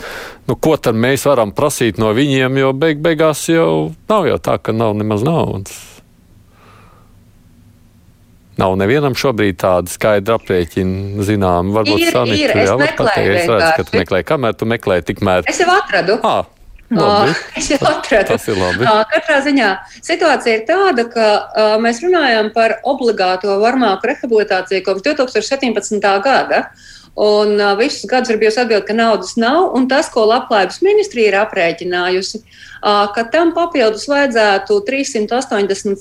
[0.47, 4.57] nu, ko tad mēs varam prasīt no viņiem, jo beig beigās jau nav jau tā,
[4.59, 5.77] ka nav nemaz naudas.
[8.55, 13.87] Nav nevienam šobrīd tāda skaidra aprēķina, zinām, varbūt sanita, jā, var pateikt, es redzu, ka
[13.87, 15.47] tu meklē, kamēr tu meklē, tikmēr.
[15.51, 16.15] Es jau atradu.
[16.23, 16.45] Ah,
[16.93, 17.33] Labi.
[17.57, 18.29] Es jau atradu.
[18.29, 18.85] Tas ir labi.
[19.11, 19.69] Katrā ziņā
[20.05, 25.97] situācija ir tāda, ka uh, mēs runājam par obligāto varmāku rehabilitāciju kopš 2017.
[26.25, 26.67] gada.
[27.15, 29.69] Un uh, visus gadus ir bijusi atbilde, ka naudas nav.
[29.77, 35.95] Un tas, ko Labklājības ministrija ir aprēķinājusi, uh, ka tam papildus vajadzētu 387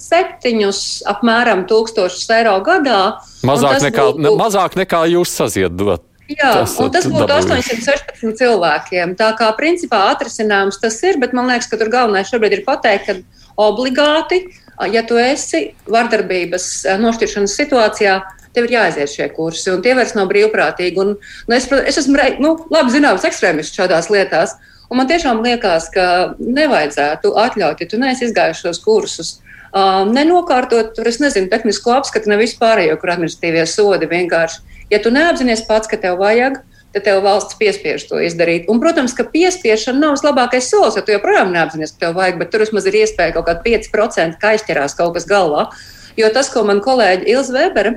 [1.12, 3.22] apmēram tūkstošus eiro gadā.
[3.46, 6.02] Mazāk nekā, būtu, ne, mazāk nekā jūs saziedot.
[6.24, 7.78] Jā, tas, un tas būtu dabūjuši.
[7.84, 9.14] 816 cilvēkiem.
[9.20, 13.06] Tā kā principā atrisinājums tas ir, bet man liekas, ka tur galvenais šobrīd ir pateikt,
[13.06, 13.14] ka
[13.60, 14.42] obligāti,
[14.90, 16.64] ja tu esi vardarbības
[17.02, 18.16] nošķiršanas situācijā,
[18.54, 21.00] tev ir jāaiziet šie kursi, un tie vairs nav brīvprātīgi.
[21.02, 24.56] Un, nu, es, es esmu nu, labi zināms ekstrēmists šādās lietās,
[24.88, 26.06] un man tiešām liekas, ka
[26.38, 29.38] nevajadzētu atļaut, ja tu neesi izgājis šos kursus.
[29.74, 34.62] Uh, nenokārtot, tur es nezinu, tehnisko apskatu, ne vispārējo, kur administratīvie sodi vienkārši.
[34.92, 36.60] Ja tu neapzinies pats, ka tev vajag,
[36.94, 38.68] tad tev valsts piespiež to izdarīt.
[38.70, 42.52] Un, protams, ka piespiešana nav vislabākais solis, jo tu joprojām neapzinies, ka tev vajag, bet
[42.54, 45.66] tur vismaz ir iespēja kaut kāda 5% ka aizķerās kaut kas galvā.
[46.14, 47.96] Jo tas, ko man kolēģi Ilza Webere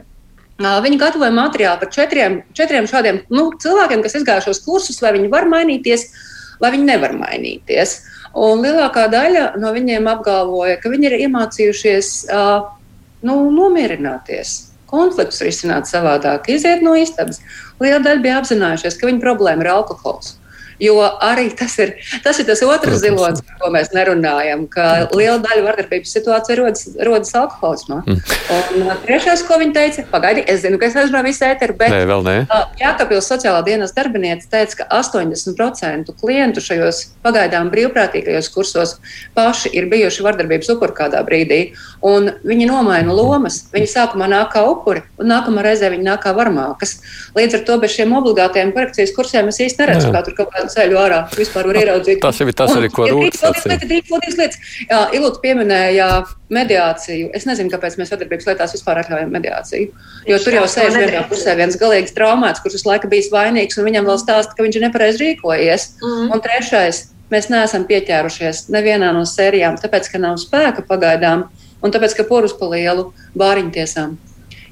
[0.57, 5.45] Viņi gatavoja materiālu par četriem, četriem šādiem nu, cilvēkiem, kas izgājušos kursus, vai viņi var
[5.45, 6.07] mainīties,
[6.61, 7.99] vai viņi nevar mainīties.
[8.37, 12.71] Un lielākā daļa no viņiem apgalvoja, ka viņi ir iemācījušies uh,
[13.25, 14.55] nu, nomierināties,
[14.89, 17.39] konfliktus risināt savādāk, iziet no istabas.
[17.81, 20.35] Liela daļa bija apzinājušies, ka viņu problēma ir alkohols.
[20.81, 25.39] Jo arī tas ir tas, ir tas otrs zilonis, par ko mēs nerunājam, ka liela
[25.41, 28.01] daļa vardarbības situāciju rodas, rodas alkoholismā.
[28.05, 28.19] Mm.
[28.77, 32.03] Un trešais, ko viņi teica, pagaidi, es zinu, ka es aizrunāju visu ēteru, bet Nē,
[32.09, 32.35] vēl nē.
[32.81, 38.97] Jākapils sociālā dienas darbiniece teica, ka 80% klientu šajos pagaidām brīvprātīgajos kursos
[39.37, 41.61] paši ir bijuši vardarbības upuri kādā brīdī.
[42.05, 43.63] Un viņi nomaina lomas.
[43.73, 46.97] Viņi sākumā nāk kā upuri, un nākamā reizē viņi nāk kā varmākas.
[47.37, 50.75] Līdz ar to bez šiem obligātajiem korekcijas kursiem es īsti neredzu, kā tur kaut kādu
[50.75, 52.19] ceļu ārā vispār var ieraudzīt.
[52.21, 54.49] Tas jau ir tas, arī, ko Rūtas sacīja.
[54.89, 56.07] Jā, Ilūta pieminēja
[56.53, 57.31] mediāciju.
[57.35, 59.91] Es nezinu, kāpēc mēs sadarbības lietās vispār atļaujam mediāciju.
[60.27, 63.87] Jo tur jau sēž vienā pusē viens galīgs traumēts, kurš visu laiku bijis vainīgs, un
[63.87, 65.89] viņam vēl stāsta, ka viņš ir nepareizi rīkojies.
[66.03, 66.29] Mm.
[66.35, 67.03] Un trešais,
[67.33, 71.47] mēs neesam pieķērušies nevienā no sērijām, tāpēc, ka nav spēka pagaidām,
[71.83, 74.17] un tāpēc, ka porus pa lielu bāriņtiesām.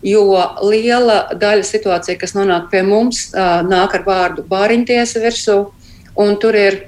[0.06, 0.22] Jo
[0.62, 5.56] liela daļa situācija, kas nonāk pie mums, nāk ar vārdu bāriņtiesa virsū,
[6.16, 6.80] un tur ir,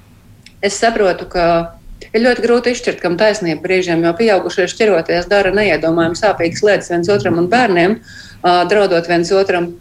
[0.64, 1.48] es saprotu, ka
[2.14, 7.12] ir ļoti grūti izšķirt, kam taisnība brīžiem, jo pieaugušie šķiroties dara neiedomājami sāpīgas lietas viens
[7.14, 8.00] otram un bērniem,
[8.72, 9.74] draudot viens otram.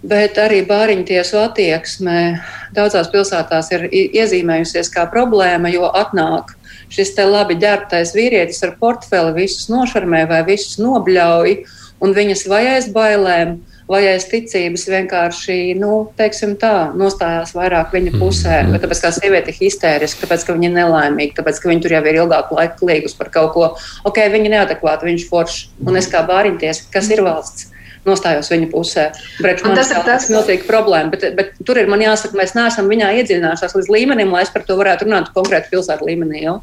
[0.00, 2.40] Bet arī bāriņu tiesu attieksme
[2.72, 6.54] daudzās pilsētās ir iezīmējusies kā problēma, jo atnāk
[6.90, 11.52] šis te labi ģērbtais vīrietis ar portfeli, visus nošarmē vai visus nobļauj,
[12.00, 13.58] un viņas vai aiz bailēm,
[13.90, 18.60] vai aiz ticības vienkārši, nu, teiksim tā, nostājās vairāk viņa pusē.
[18.62, 18.78] Mm.
[18.84, 22.04] Tāpēc, kā sieviete ir histēriska, tāpēc, ka viņa ir nelaimīga, tāpēc, ka viņa tur jau
[22.06, 23.72] ir ilgāku laiku klīgus par kaut ko.
[24.06, 27.70] Ok, viņa ir neadekvāta, viņš foršs, un es kā bāriņties, kas ir valsts
[28.06, 29.06] nostājos viņa pusē.
[29.40, 33.10] Breču, tas ir tas milzīgs problēma, bet, bet tur ir man jāsaka, mēs neesam viņā
[33.20, 36.44] iedziļinājušies līdz līmenim, lai es par to varētu runāt konkrēti pilsētu līmenī.
[36.46, 36.56] Jau.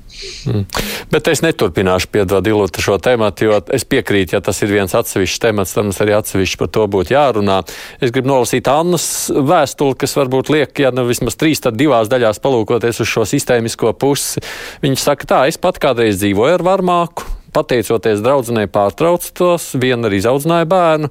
[0.49, 0.65] Mm.
[1.13, 5.43] Bet es neturpināšu piedot Ilūtu šo tēmatu, jo es piekrītu, ja tas ir viens atsevišķs
[5.43, 7.61] temats, tad mums arī atsevišķi par to būtu jārunā.
[8.01, 12.41] Es gribu nolasīt Annas vēstuli, kas varbūt liek, ja nu vismaz trīs, tad divās daļās
[12.43, 14.43] palūkoties uz šo sistēmisko pusi.
[14.83, 20.21] Viņš saka tā, es pat kādreiz dzīvoju ar varmāku, pateicoties draudzenei pārtraucu tos, viena arī
[20.21, 21.09] izaudzināja bērnu,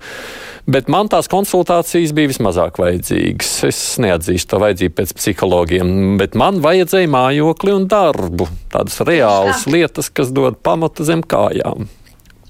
[0.71, 3.53] bet man tās konsultācijas bija vismazāk vajadzīgas.
[3.69, 10.11] Es neatzīstu to vajadzību pēc psihologiem, bet man vajadzēja mājokli un darbu, tādas reālas lietas,
[10.15, 11.89] kas dod pamatu zem kājām.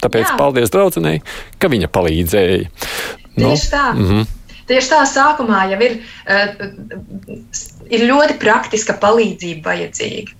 [0.02, 0.38] Tāpēc Jā.
[0.38, 1.20] paldies draudzenei,
[1.58, 2.66] ka viņa palīdzēja.
[3.36, 3.86] Nu, Tieši tā.
[3.94, 4.34] Mm -hmm.
[4.66, 6.48] Tieši tā sākumā jau ir, uh,
[7.90, 10.32] ir ļoti praktiska palīdzība vajadzīga.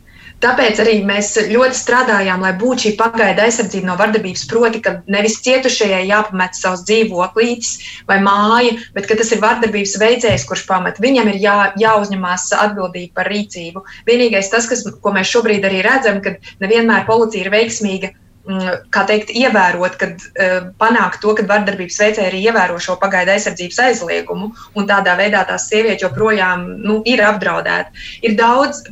[0.45, 4.43] Tāpēc arī mēs ļoti strādājām, lai būtu šī pagaida aizsardzība no vardarbības.
[4.51, 7.71] Proti, ka nevis cietušajai jāpamet savs dzīvoklītis
[8.11, 11.01] vai māja, bet tas ir vardarbības veicējs, kurš pamet.
[11.01, 13.85] Viņam ir jā, jāuzņemās atbildība par rīcību.
[14.09, 19.07] Vienīgais tas, kas, ko mēs šobrīd arī redzam, ka nevienmēr policija ir veiksmīga mm, kā
[19.09, 24.53] teikt, ievērot, kad uh, panākt to, ka vardarbības veicēji arī ievēro šo pagaidu aizsardzības aizliegumu,
[24.77, 28.07] un tādā veidā tās sievietes joprojām nu, ir apdraudētas.
[28.21, 28.85] Ir daudz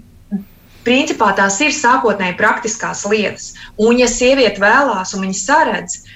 [0.84, 3.52] principā tās ir sākotnēji praktiskās lietas.
[3.80, 6.14] Un, ja sieviete vēlās un viņa saredz, uh,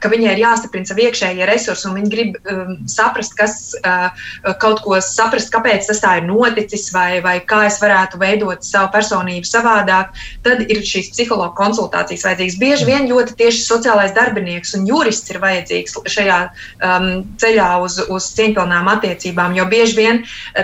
[0.00, 4.24] ka viņai ir jāstiprina savi iekšējie resursi, un viņa grib um, saprast, kas, uh,
[4.62, 8.92] kaut ko saprast, kāpēc tas tā ir noticis, vai, vai kā es varētu veidot savu
[8.94, 10.12] personību savādāk,
[10.46, 12.58] tad ir šīs psihologa konsultācijas vajadzīgas.
[12.62, 17.08] Bieži vien ļoti tieši sociālais darbinieks un jurists ir vajadzīgs šajā um,
[17.40, 20.22] ceļā uz, uz cieņpilnām attiecībām, jo bieži vien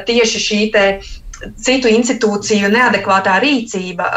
[0.08, 0.86] tieši šī te
[1.62, 4.08] citu institūciju neadekvātā rīcība,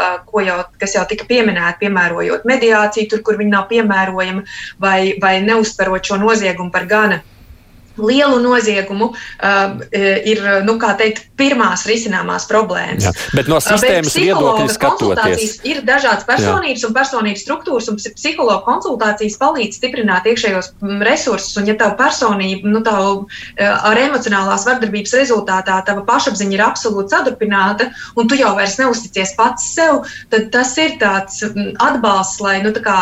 [0.46, 4.46] jau, kas jau tika pieminēta, piemērojot mediāciju, tur, kur viņi nav piemērojami,
[4.82, 7.22] vai, vai neuztverot šo noziegumu par gana
[8.00, 13.06] lielu noziegumu uh, ir nu, teikt, pirmās risināmās problēmas.
[13.06, 16.88] Jā, bet no sistēmas viedokļa skatoties, ir dažādas personības Jā.
[16.88, 20.72] un personības struktūras, un psihologa konsultācijas palīdz stiprināt iekšējos
[21.02, 21.56] resursus.
[21.60, 23.26] Un, ja tava personība, nu, tavu,
[23.58, 29.72] ar emocionālās vardarbības rezultātā tava pašapziņa ir absolūti sadurpināta, un tu jau vairs neusticies pats
[29.76, 31.42] sev, tad tas ir tāds
[31.82, 32.98] atbalsts, lai nu, tā kā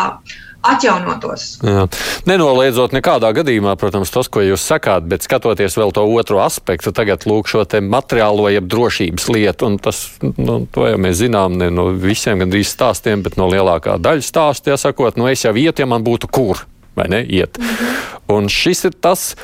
[0.66, 1.46] atjaunotos.
[1.64, 1.86] Jā.
[2.28, 7.24] Nenoliedzot nekādā gadījumā, protams, tas, ko jūs sakāt, bet skatoties vēl to otro aspektu, tagad
[7.28, 11.70] lūk šo te materiālo, jeb drošības lietu, un tas, nu, to jau mēs zinām ne
[11.72, 15.88] no visiem gandrīz stāstiem, bet no lielākā daļa stāstu, jāsakot, nu es jau ietu, ja
[15.90, 16.66] man būtu kur,
[16.98, 17.58] vai ne, iet.
[17.58, 17.96] -hmm.
[18.30, 19.34] Un šis ir tas,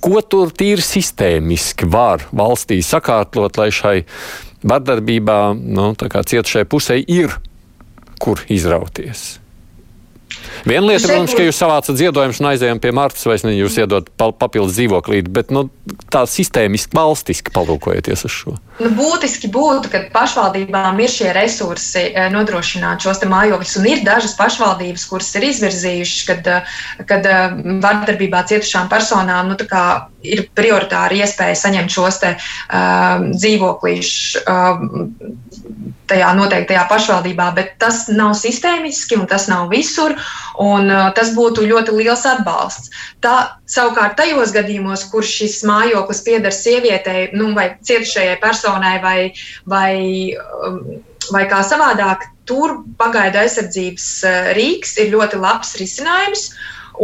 [0.00, 3.96] ko tur tīri sistēmiski var valstī sakārtot, lai šai
[4.62, 7.34] vardarbībā, nu, tā kā cietušai pusē ir
[8.18, 9.38] kur izrauties.
[10.68, 14.08] Viena lieta, protams, ka jūs savācat ziedojumus un aizējām pie Martas, vai ne, jūs iedod
[14.16, 15.66] papildus dzīvoklīti, bet nu,
[16.12, 18.54] tā sistēmiski, valstiski palūkojieties uz šo.
[18.78, 24.36] Nu, būtiski būtu, ka pašvaldībām ir šie resursi eh, nodrošināt šos mājokļus, un ir dažas
[24.38, 26.76] pašvaldības, kuras ir izvirzījušas, kad, eh,
[27.08, 29.58] kad eh, vardarbībā cietušām personām nu,
[30.26, 34.82] ir prioritāra iespēja saņemt šos te, uh, dzīvoklīšus uh,
[36.08, 40.14] tajā noteiktajā pašvaldībā, bet tas nav sistēmiski un tas nav visur,
[40.62, 42.92] un uh, tas būtu ļoti liels atbalsts.
[43.24, 43.36] Tā,
[43.68, 49.18] savukārt tajos gadījumos, kur šis mājoklis pieder sievietei nu, vai cietušajai personai vai,
[49.68, 49.92] vai,
[50.64, 50.82] um,
[51.34, 56.50] vai kā savādāk, tur pagaidu aizsardzības uh, rīks ir ļoti labs risinājums.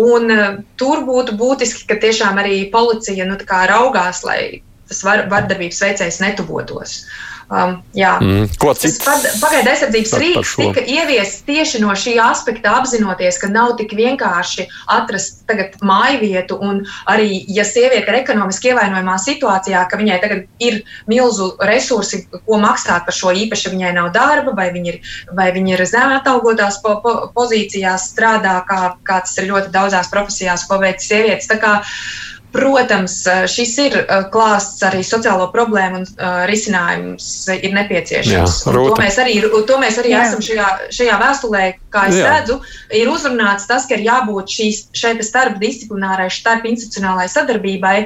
[0.01, 0.47] Un, uh,
[0.81, 3.39] tur būtu būtiski, ka tiešām arī policija nu,
[3.71, 7.05] raugās, lai tas var, vardarbības veicējs netuvotos.
[7.53, 8.15] Um, jā.
[8.23, 9.03] mm, ko cits?
[9.05, 15.53] Pagaidu aizsardzības rīks tika ieviests tieši no šī aspekta, apzinoties, ka nav tik vienkārši atrast
[15.85, 20.81] māju vietu, un arī, ja sieviete ir ekonomiski ievainojamā situācijā, ka viņai tagad ir
[21.11, 25.01] milzu resursi, ko maksāt par šo īpaši, viņai nav darba, vai viņa ir,
[25.37, 30.09] vai viņa ir zem atalgotās po, po, pozīcijās strādā, kā, kā tas ir ļoti daudzās
[30.13, 31.51] profesijās, ko veic sievietes.
[31.51, 32.24] Tā kā, uh,
[32.55, 33.17] Protams,
[33.51, 33.97] šis ir
[34.31, 38.61] klāsts arī sociālo problēmu un uh, risinājums ir nepieciešams.
[38.63, 39.35] Jā, to mēs arī,
[39.67, 40.21] to mēs arī Jā.
[40.29, 42.29] esam šajā, šajā vēstulē, kā es Jā.
[42.31, 42.61] redzu,
[42.95, 47.97] ir uzrunāts tas, ka ir jābūt šīs, šeit starpdisciplinārai, starpinstitucionālai sadarbībai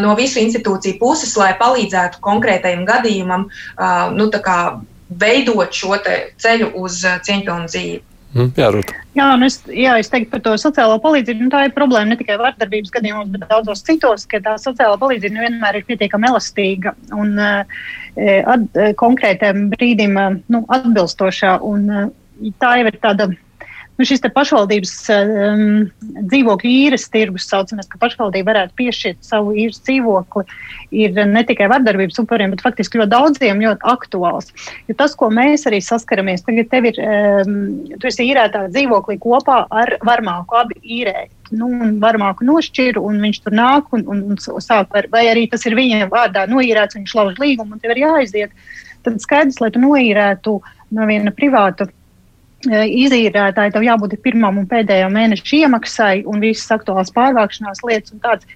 [0.00, 3.46] no visu institūciju puses, lai palīdzētu konkrētajam gadījumam
[4.16, 4.30] nu,
[5.20, 6.00] veidot šo
[6.40, 8.02] ceļu uz cieņpilnu dzīvi.
[8.34, 8.96] Mm, jā, Rūta.
[9.14, 11.46] Jā, nu es, jā, es teiktu par to sociālo palīdzību.
[11.46, 15.36] Nu, tā ir problēma ne tikai vardarbības gadījumos, bet daudzos citos, ka tā sociālā palīdzība
[15.36, 17.84] nevienmēr ir pietiekami elastīga un uh,
[18.56, 21.60] at, konkrētam brīdim uh, nu, atbilstošā.
[21.62, 23.30] Un, uh, tā jau ir tāda
[23.98, 25.62] nu, šis pašvaldības um,
[26.30, 30.44] dzīvokļu īres tirgus, saucamies, ka pašvaldība varētu piešķirt savu īres dzīvokli,
[31.04, 34.50] ir ne tikai vardarbības upuriem, bet faktiski ļoti daudziem ļoti aktuāls.
[34.88, 37.56] Jo tas, ko mēs arī saskaramies, tagad tev ir, um,
[37.94, 41.30] tu esi īrētā dzīvoklī kopā ar varmāku, abi īrēji.
[41.54, 41.68] Nu,
[42.02, 45.76] varmāku nošķiru, un viņš tur nāk un, un, un sāk, ar, vai arī tas ir
[45.78, 48.64] viņa vārdā noīrēts, viņš lauž līgumu, un tev ir jāaiziet.
[49.04, 50.56] Tad skaidrs, lai tu noīrētu
[50.96, 51.86] no viena privāta
[52.70, 58.48] izīrētāji, tev jābūt pirmam un pēdējam mēneša iemaksai un visas aktuālās pārvākšanās lietas.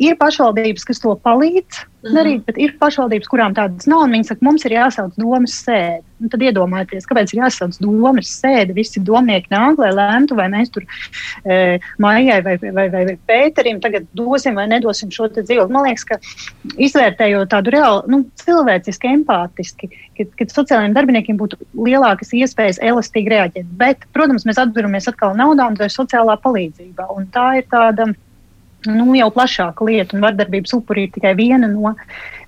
[0.00, 2.16] Ir pašvaldības, kas to palīdz mhm.
[2.18, 6.02] darīt, bet ir pašvaldības, kurām tādas nav, un viņi saka, mums ir jāsauc domas sēde.
[6.22, 8.76] Un tad iedomājieties, kāpēc ir jāsauc domas sēde.
[8.76, 13.80] Visi domnieki nāk, lai lemtu, vai mēs tur e, Maijai vai, vai, vai, vai Pēterim
[13.82, 15.74] tagad dosim vai nedosim šo dzīvokli.
[15.74, 16.20] Man liekas, ka
[16.86, 23.72] izvērtējot tādu reāli, nu, cilvēciski, empātiski, kad, kad sociālajiem darbiniekiem būtu lielākas iespējas elastīgi reaģēt.
[23.80, 27.10] Bet, protams, mēs atduramies atkal naudā un tā ir sociālā palīdzība.
[27.16, 28.12] Un tā ir tāda
[28.90, 31.94] nu, jau plašāka lieta, un vardarbības upuri ir tikai viena no,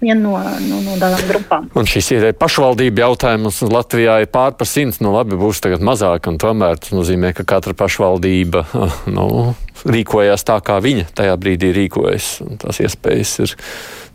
[0.02, 1.68] viena no, no, no tādām grupām.
[1.76, 3.62] Un šis ir pašvaldība jautājums.
[3.66, 7.46] Latvijā ir pār par simts, nu labi, būs tagad mazāk, un tomēr tas nozīmē, ka
[7.48, 8.66] katra pašvaldība
[9.16, 9.28] nu,
[9.84, 12.30] rīkojās tā, kā viņa tajā brīdī rīkojas.
[12.62, 13.56] Tās iespējas ir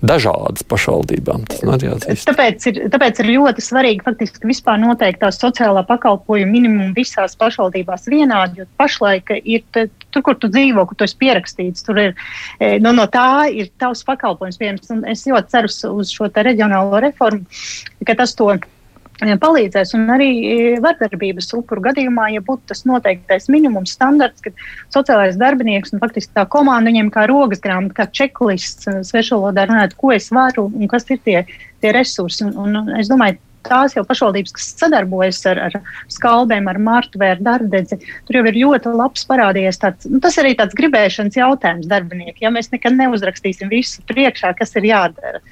[0.01, 1.45] dažādas pašvaldībām.
[1.61, 8.09] Tāpēc ir, tāpēc ir ļoti svarīgi faktiski vispār noteikt tās sociālā pakalpojuma minimumu visās pašvaldībās
[8.09, 9.65] vienādi, jo pašlaik ir
[10.11, 12.13] tur, kur tu dzīvo, kur tu esi pierakstīts, tur ir,
[12.59, 14.91] e, nu, no tā ir tavs pakalpojums pieejams.
[14.95, 17.63] Un es ļoti ceru uz šo reģionālo reformu,
[18.07, 18.53] ka tas to
[19.21, 19.93] palīdzēs.
[19.97, 24.51] Un arī e, vardarbības upuru gadījumā, ja būtu tas noteiktais minimums standarts, ka
[24.93, 29.95] sociālais darbinieks un faktiski tā komanda viņiem kā rokas grāmata, kā čeklists e, svešvalodā runāt,
[29.97, 31.45] ko es varu un kas ir tie,
[31.81, 32.45] tie resursi.
[32.49, 33.37] Un, un es domāju,
[33.67, 35.77] tās jau pašvaldības, kas sadarbojas ar, ar
[36.11, 36.79] skalbēm, ar
[37.35, 39.81] ar Dārdedzi, tur jau ir ļoti labs parādījies.
[39.81, 42.45] Tāds, nu, tas arī tāds gribēšanas jautājums darbinieki.
[42.45, 45.43] Ja mēs nekad neuzrakstīsim visu priekšā, kas ir jādara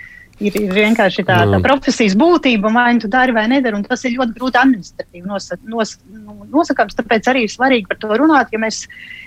[0.44, 4.04] ir, ir vienkārši tā, tā profesijas būtība, vai nu tu dari vai nedari, un tas
[4.08, 6.98] ir ļoti grūti administratīvi nosak, nos, nu, nosakāms.
[6.98, 8.54] Tāpēc arī ir svarīgi par to runāt.
[8.56, 8.84] Ja mēs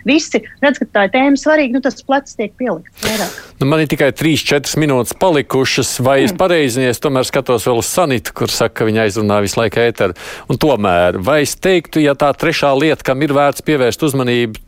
[0.08, 3.36] visi redzam, ka tā ir tēma svarīga, nu tas plecs tiek pielikts vairāk.
[3.60, 6.30] Nu, man ir tikai 3-4 minūtes palikušas, vai mm.
[6.30, 9.82] es pareizi, es tomēr skatos vēl uz Sanitu, kur saka, ka viņa aizrunā visu laiku
[9.84, 10.16] ēteru.
[10.50, 14.62] Un tomēr, vai es teiktu, ja tā trešā lieta, kam ir vērts pievērst uzmanību,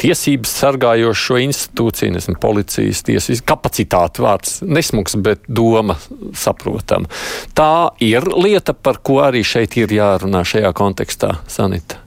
[0.00, 5.98] tiesības sargājošo institūciju, nezinu, policijas, tiesas kapacitāti vārds nesmugs, bet doma
[6.38, 7.08] saprotam.
[7.56, 12.00] Tā ir lieta, par ko arī šeit ir jārunā šajā kontekstā, Sanita.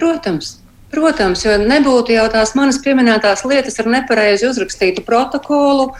[0.00, 0.56] Protams.
[0.90, 5.92] Protams, jo nebūtu jau tās manas pieminētās lietas ar nepareizi uzrakstītu protokolu,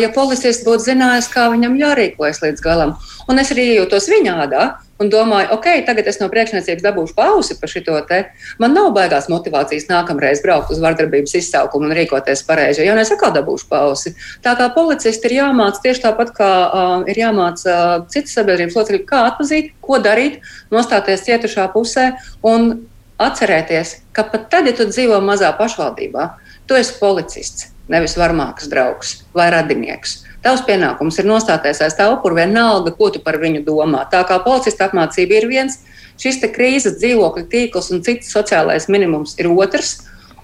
[0.00, 2.94] ja policists būtu zinājis, kā viņam jārīkojas līdz galam.
[3.28, 7.72] Un es arī jūtos viņādā, un domāju, ok, tagad es no priekšniecības dabūšu pausi par
[7.72, 8.20] šo te.
[8.60, 13.32] Man nav baigās motivācijas nākamreiz braukt uz vardarbības izsaukumu un rīkoties pareizi, jo es atkal
[13.36, 14.14] dabūšu pausi.
[14.44, 19.02] Tā kā policisti ir jāmāca tieši tāpat, kā uh, ir jāmāca uh, citas sabiedrības locekļi,
[19.08, 20.40] kā atpazīt, ko darīt,
[20.74, 22.12] nostāties cietušā pusē
[22.46, 22.72] un
[23.20, 26.30] atcerēties, ka pat tad, ja tu dzīvo mazā pašvaldībā,
[26.68, 27.70] tu esi policists.
[27.90, 30.20] nevis varmākas draugs vai radinieks.
[30.40, 34.06] Tavs pienākums ir nostāties aiz tā upura vienalga, ko tu par viņu domā.
[34.08, 35.80] Tā kā policista apmācība ir viens,
[36.20, 39.98] šis krīzes dzīvokļa tīkls un cits sociālais minimums ir otrs.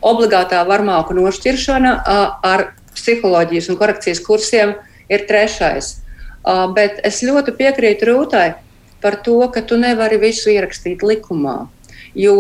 [0.04, 1.94] Obligātā varmāku nošķiršana
[2.44, 4.74] ar psiholoģijas un korekcijas kursiem
[5.08, 5.96] ir trešais.
[6.76, 8.48] Bet es ļoti piekrītu Rūtai
[9.00, 11.66] par to, ka tu nevari visu ierakstīt likumā.
[12.16, 12.36] Jo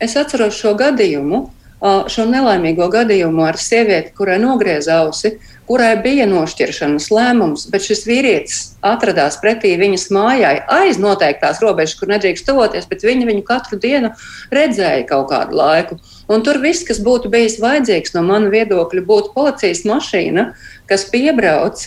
[0.00, 1.48] es atceros šo gadījumu,
[1.80, 5.36] šo nelaimīgo gadījumu ar sievieti, kurai nogrieza ausi,
[5.68, 12.10] kurai bija nošķiršanas lēmums, bet šis vīrietis atradās pretī viņas mājai aiz noteiktās robežas, kur
[12.10, 14.10] nedrīkst tuvoties, bet viņa viņu katru dienu
[14.54, 16.00] redzēja kaut kādu laiku.
[16.28, 20.50] Un tur viss, kas būtu bijis vajadzīgs no mana viedokļa, būtu policijas mašīna,
[20.90, 21.84] kas piebrauc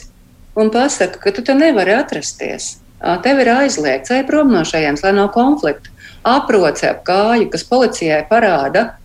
[0.55, 2.77] un pasaka, ka tu te nevari atrasties.
[3.25, 5.89] Tev ir aizliegts, ej prom no šejienes, lai nav konflikta.
[6.21, 9.01] Aproce ap kāju, kas policijai parāda,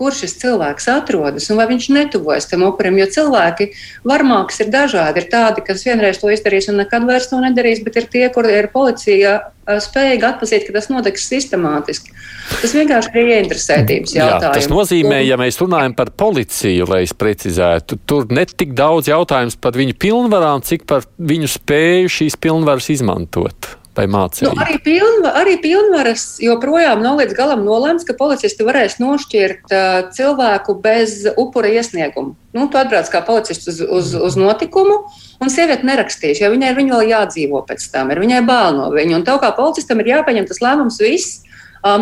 [0.00, 2.96] kur šis cilvēks atrodas un vai viņš netuvojas tam upurim.
[3.02, 3.70] Jo cilvēki,
[4.08, 5.20] varmāks ir dažādi.
[5.20, 8.48] Ir tādi, kas vienreiz to izdarīs un nekad vairs to nedarīs, bet ir tie, kur
[8.48, 9.40] ir policija
[9.70, 12.14] spējīga atpazīt, ka tas notiks sistemātiski.
[12.50, 14.46] Tas vienkārši ir ieinteresētības jautājums.
[14.48, 19.12] Jā, tas nozīmē, ja mēs runājam par policiju, lai es precizētu, tur ne tik daudz
[19.12, 24.52] jautājums par viņu pilnvarām, cik par viņu spēju šīs pilnvaras izmantot vai mācību?
[24.54, 29.88] Nu, arī, pilnva, arī pilnvaras joprojām nav līdz galam nolēmts, ka policisti varēs nošķirt uh,
[30.16, 32.34] cilvēku bez upura iesnieguma.
[32.56, 35.04] Nu, tu atbrauc kā policists uz, uz, uz notikumu,
[35.40, 38.90] un sieviete nerakstīs, jo viņai ir viņa vēl jādzīvo pēc tam, ir viņai bail no
[38.94, 39.20] viņa.
[39.20, 41.44] Un tev kā policistam ir jāpieņem tas lēmums viss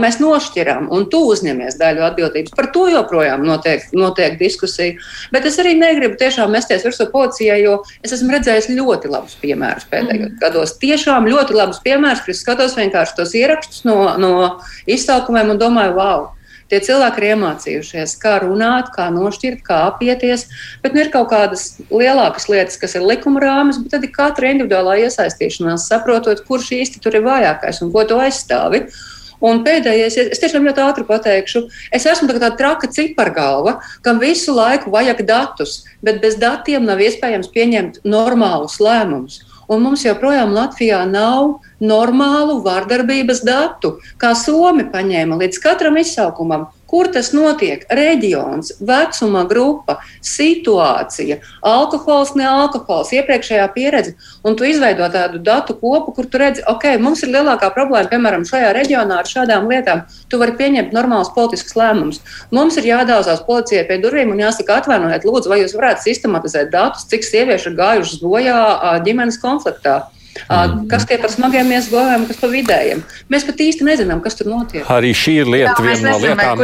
[0.01, 2.55] mēs nošķiram, un tu uzņemies daļu atbildības.
[2.57, 4.97] Par to joprojām notiek, notiek diskusija.
[5.35, 9.87] Bet es arī negribu tiešām mesties virsū policijai, jo es esmu redzējis ļoti labus piemērus
[9.91, 10.41] pēdējos mm.
[10.43, 10.75] gados.
[10.83, 14.35] Tiešām ļoti labus piemērus, es skatos vienkārši tos ierakstus no, no
[14.91, 16.27] izsaukumiem un domāju, wow!
[16.69, 20.45] Tie cilvēki ir iemācījušies, kā runāt, kā nošķirt, kā apieties.
[20.83, 24.51] Bet nu, ir kaut kādas lielākas lietas, kas ir likuma rāmis, bet tad ir katra
[24.53, 28.85] individuālā iesaistīšanās, saprotot, kurš īsti tur ir vājākais un ko tu aizstāvi.
[29.45, 31.63] Un pēdējais, es tiešām ļoti ātri pateikšu,
[31.95, 37.53] es esmu tāda traka cipargalva, kam visu laiku vajag datus, bet bez datiem nav iespējams
[37.55, 39.45] pieņemt normālus lēmumus.
[39.69, 47.11] Un mums joprojām Latvijā nav normālu vardarbības datu, kā Somi paņēma līdz katram izsaukumam Kur
[47.13, 47.83] tas notiek?
[47.93, 51.37] Reģions, vecuma grupa, situācija,
[51.69, 54.15] alkohols, ne alkohols, iepriekšējā pieredze.
[54.41, 58.49] Un tu izveido tādu datu kopu, kur tu redzi, ok, mums ir lielākā problēma, piemēram,
[58.49, 60.07] šajā reģionā ar šādām lietām.
[60.33, 62.23] Tu vari pieņemt normālus politiskus lēmumus.
[62.57, 67.05] Mums ir jādāvās policijai pie durvīm un jāsaka, atvainojiet, lūdzu, vai jūs varētu sistematizēt datus,
[67.13, 68.63] cik sieviešu ir gājušas bojā
[69.05, 70.07] ģimenes konfliktā.
[70.49, 70.85] Mm.
[70.89, 73.01] Kas tie par smagiem iesgojumiem, kas par vidējiem?
[73.33, 74.87] Mēs pat īsti nezinām, kas tur notiek.
[74.93, 76.63] Arī šī ir lieta, Jā, viena no lietām,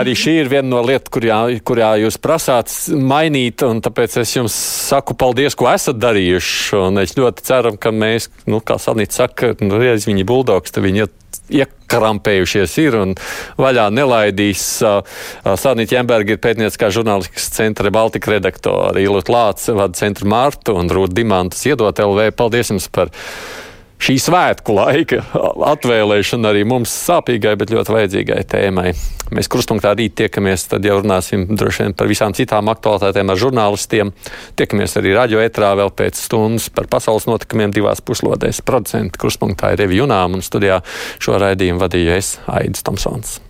[0.00, 4.58] arī šī ir viena no lietām, kurā, kurā jūs prasāt mainīt, un tāpēc es jums
[4.90, 6.78] saku paldies, ko esat darījuši.
[6.82, 10.86] Un es ļoti ceru, ka mēs, nu, kā Sanīts saka, nu, reiz viņi buldogs, tad
[10.86, 11.08] viņi
[11.52, 13.16] iekrampējušies ir un
[13.60, 14.64] vaļā nelaidīs.
[15.44, 21.14] Sārnīta Jemberga ir pētnieciskā žurnālistikas centra Baltika redaktora, Ilot Lāts vada centru Mārtu un Rūt
[21.16, 22.32] Dimantas iedot LV.
[22.38, 23.12] Paldies jums par!
[24.02, 25.22] Šī svētku laika
[25.72, 28.92] atvēlēšana arī mums sāpīgai, bet ļoti vajadzīgai tēmai.
[29.32, 34.12] Mēs krustpunktā rīt tiekamies, tad jau runāsim droši vien par visām citām aktualitātēm ar žurnālistiem.
[34.58, 38.64] Tiekamies arī radio etrā vēl pēc stundas par pasaules notikumiem divās puslodēs.
[38.66, 40.82] Producenti krustpunktā ir Revi Junām un studijā
[41.22, 43.40] šo raidījumu vadīja es Aidis Tomsons.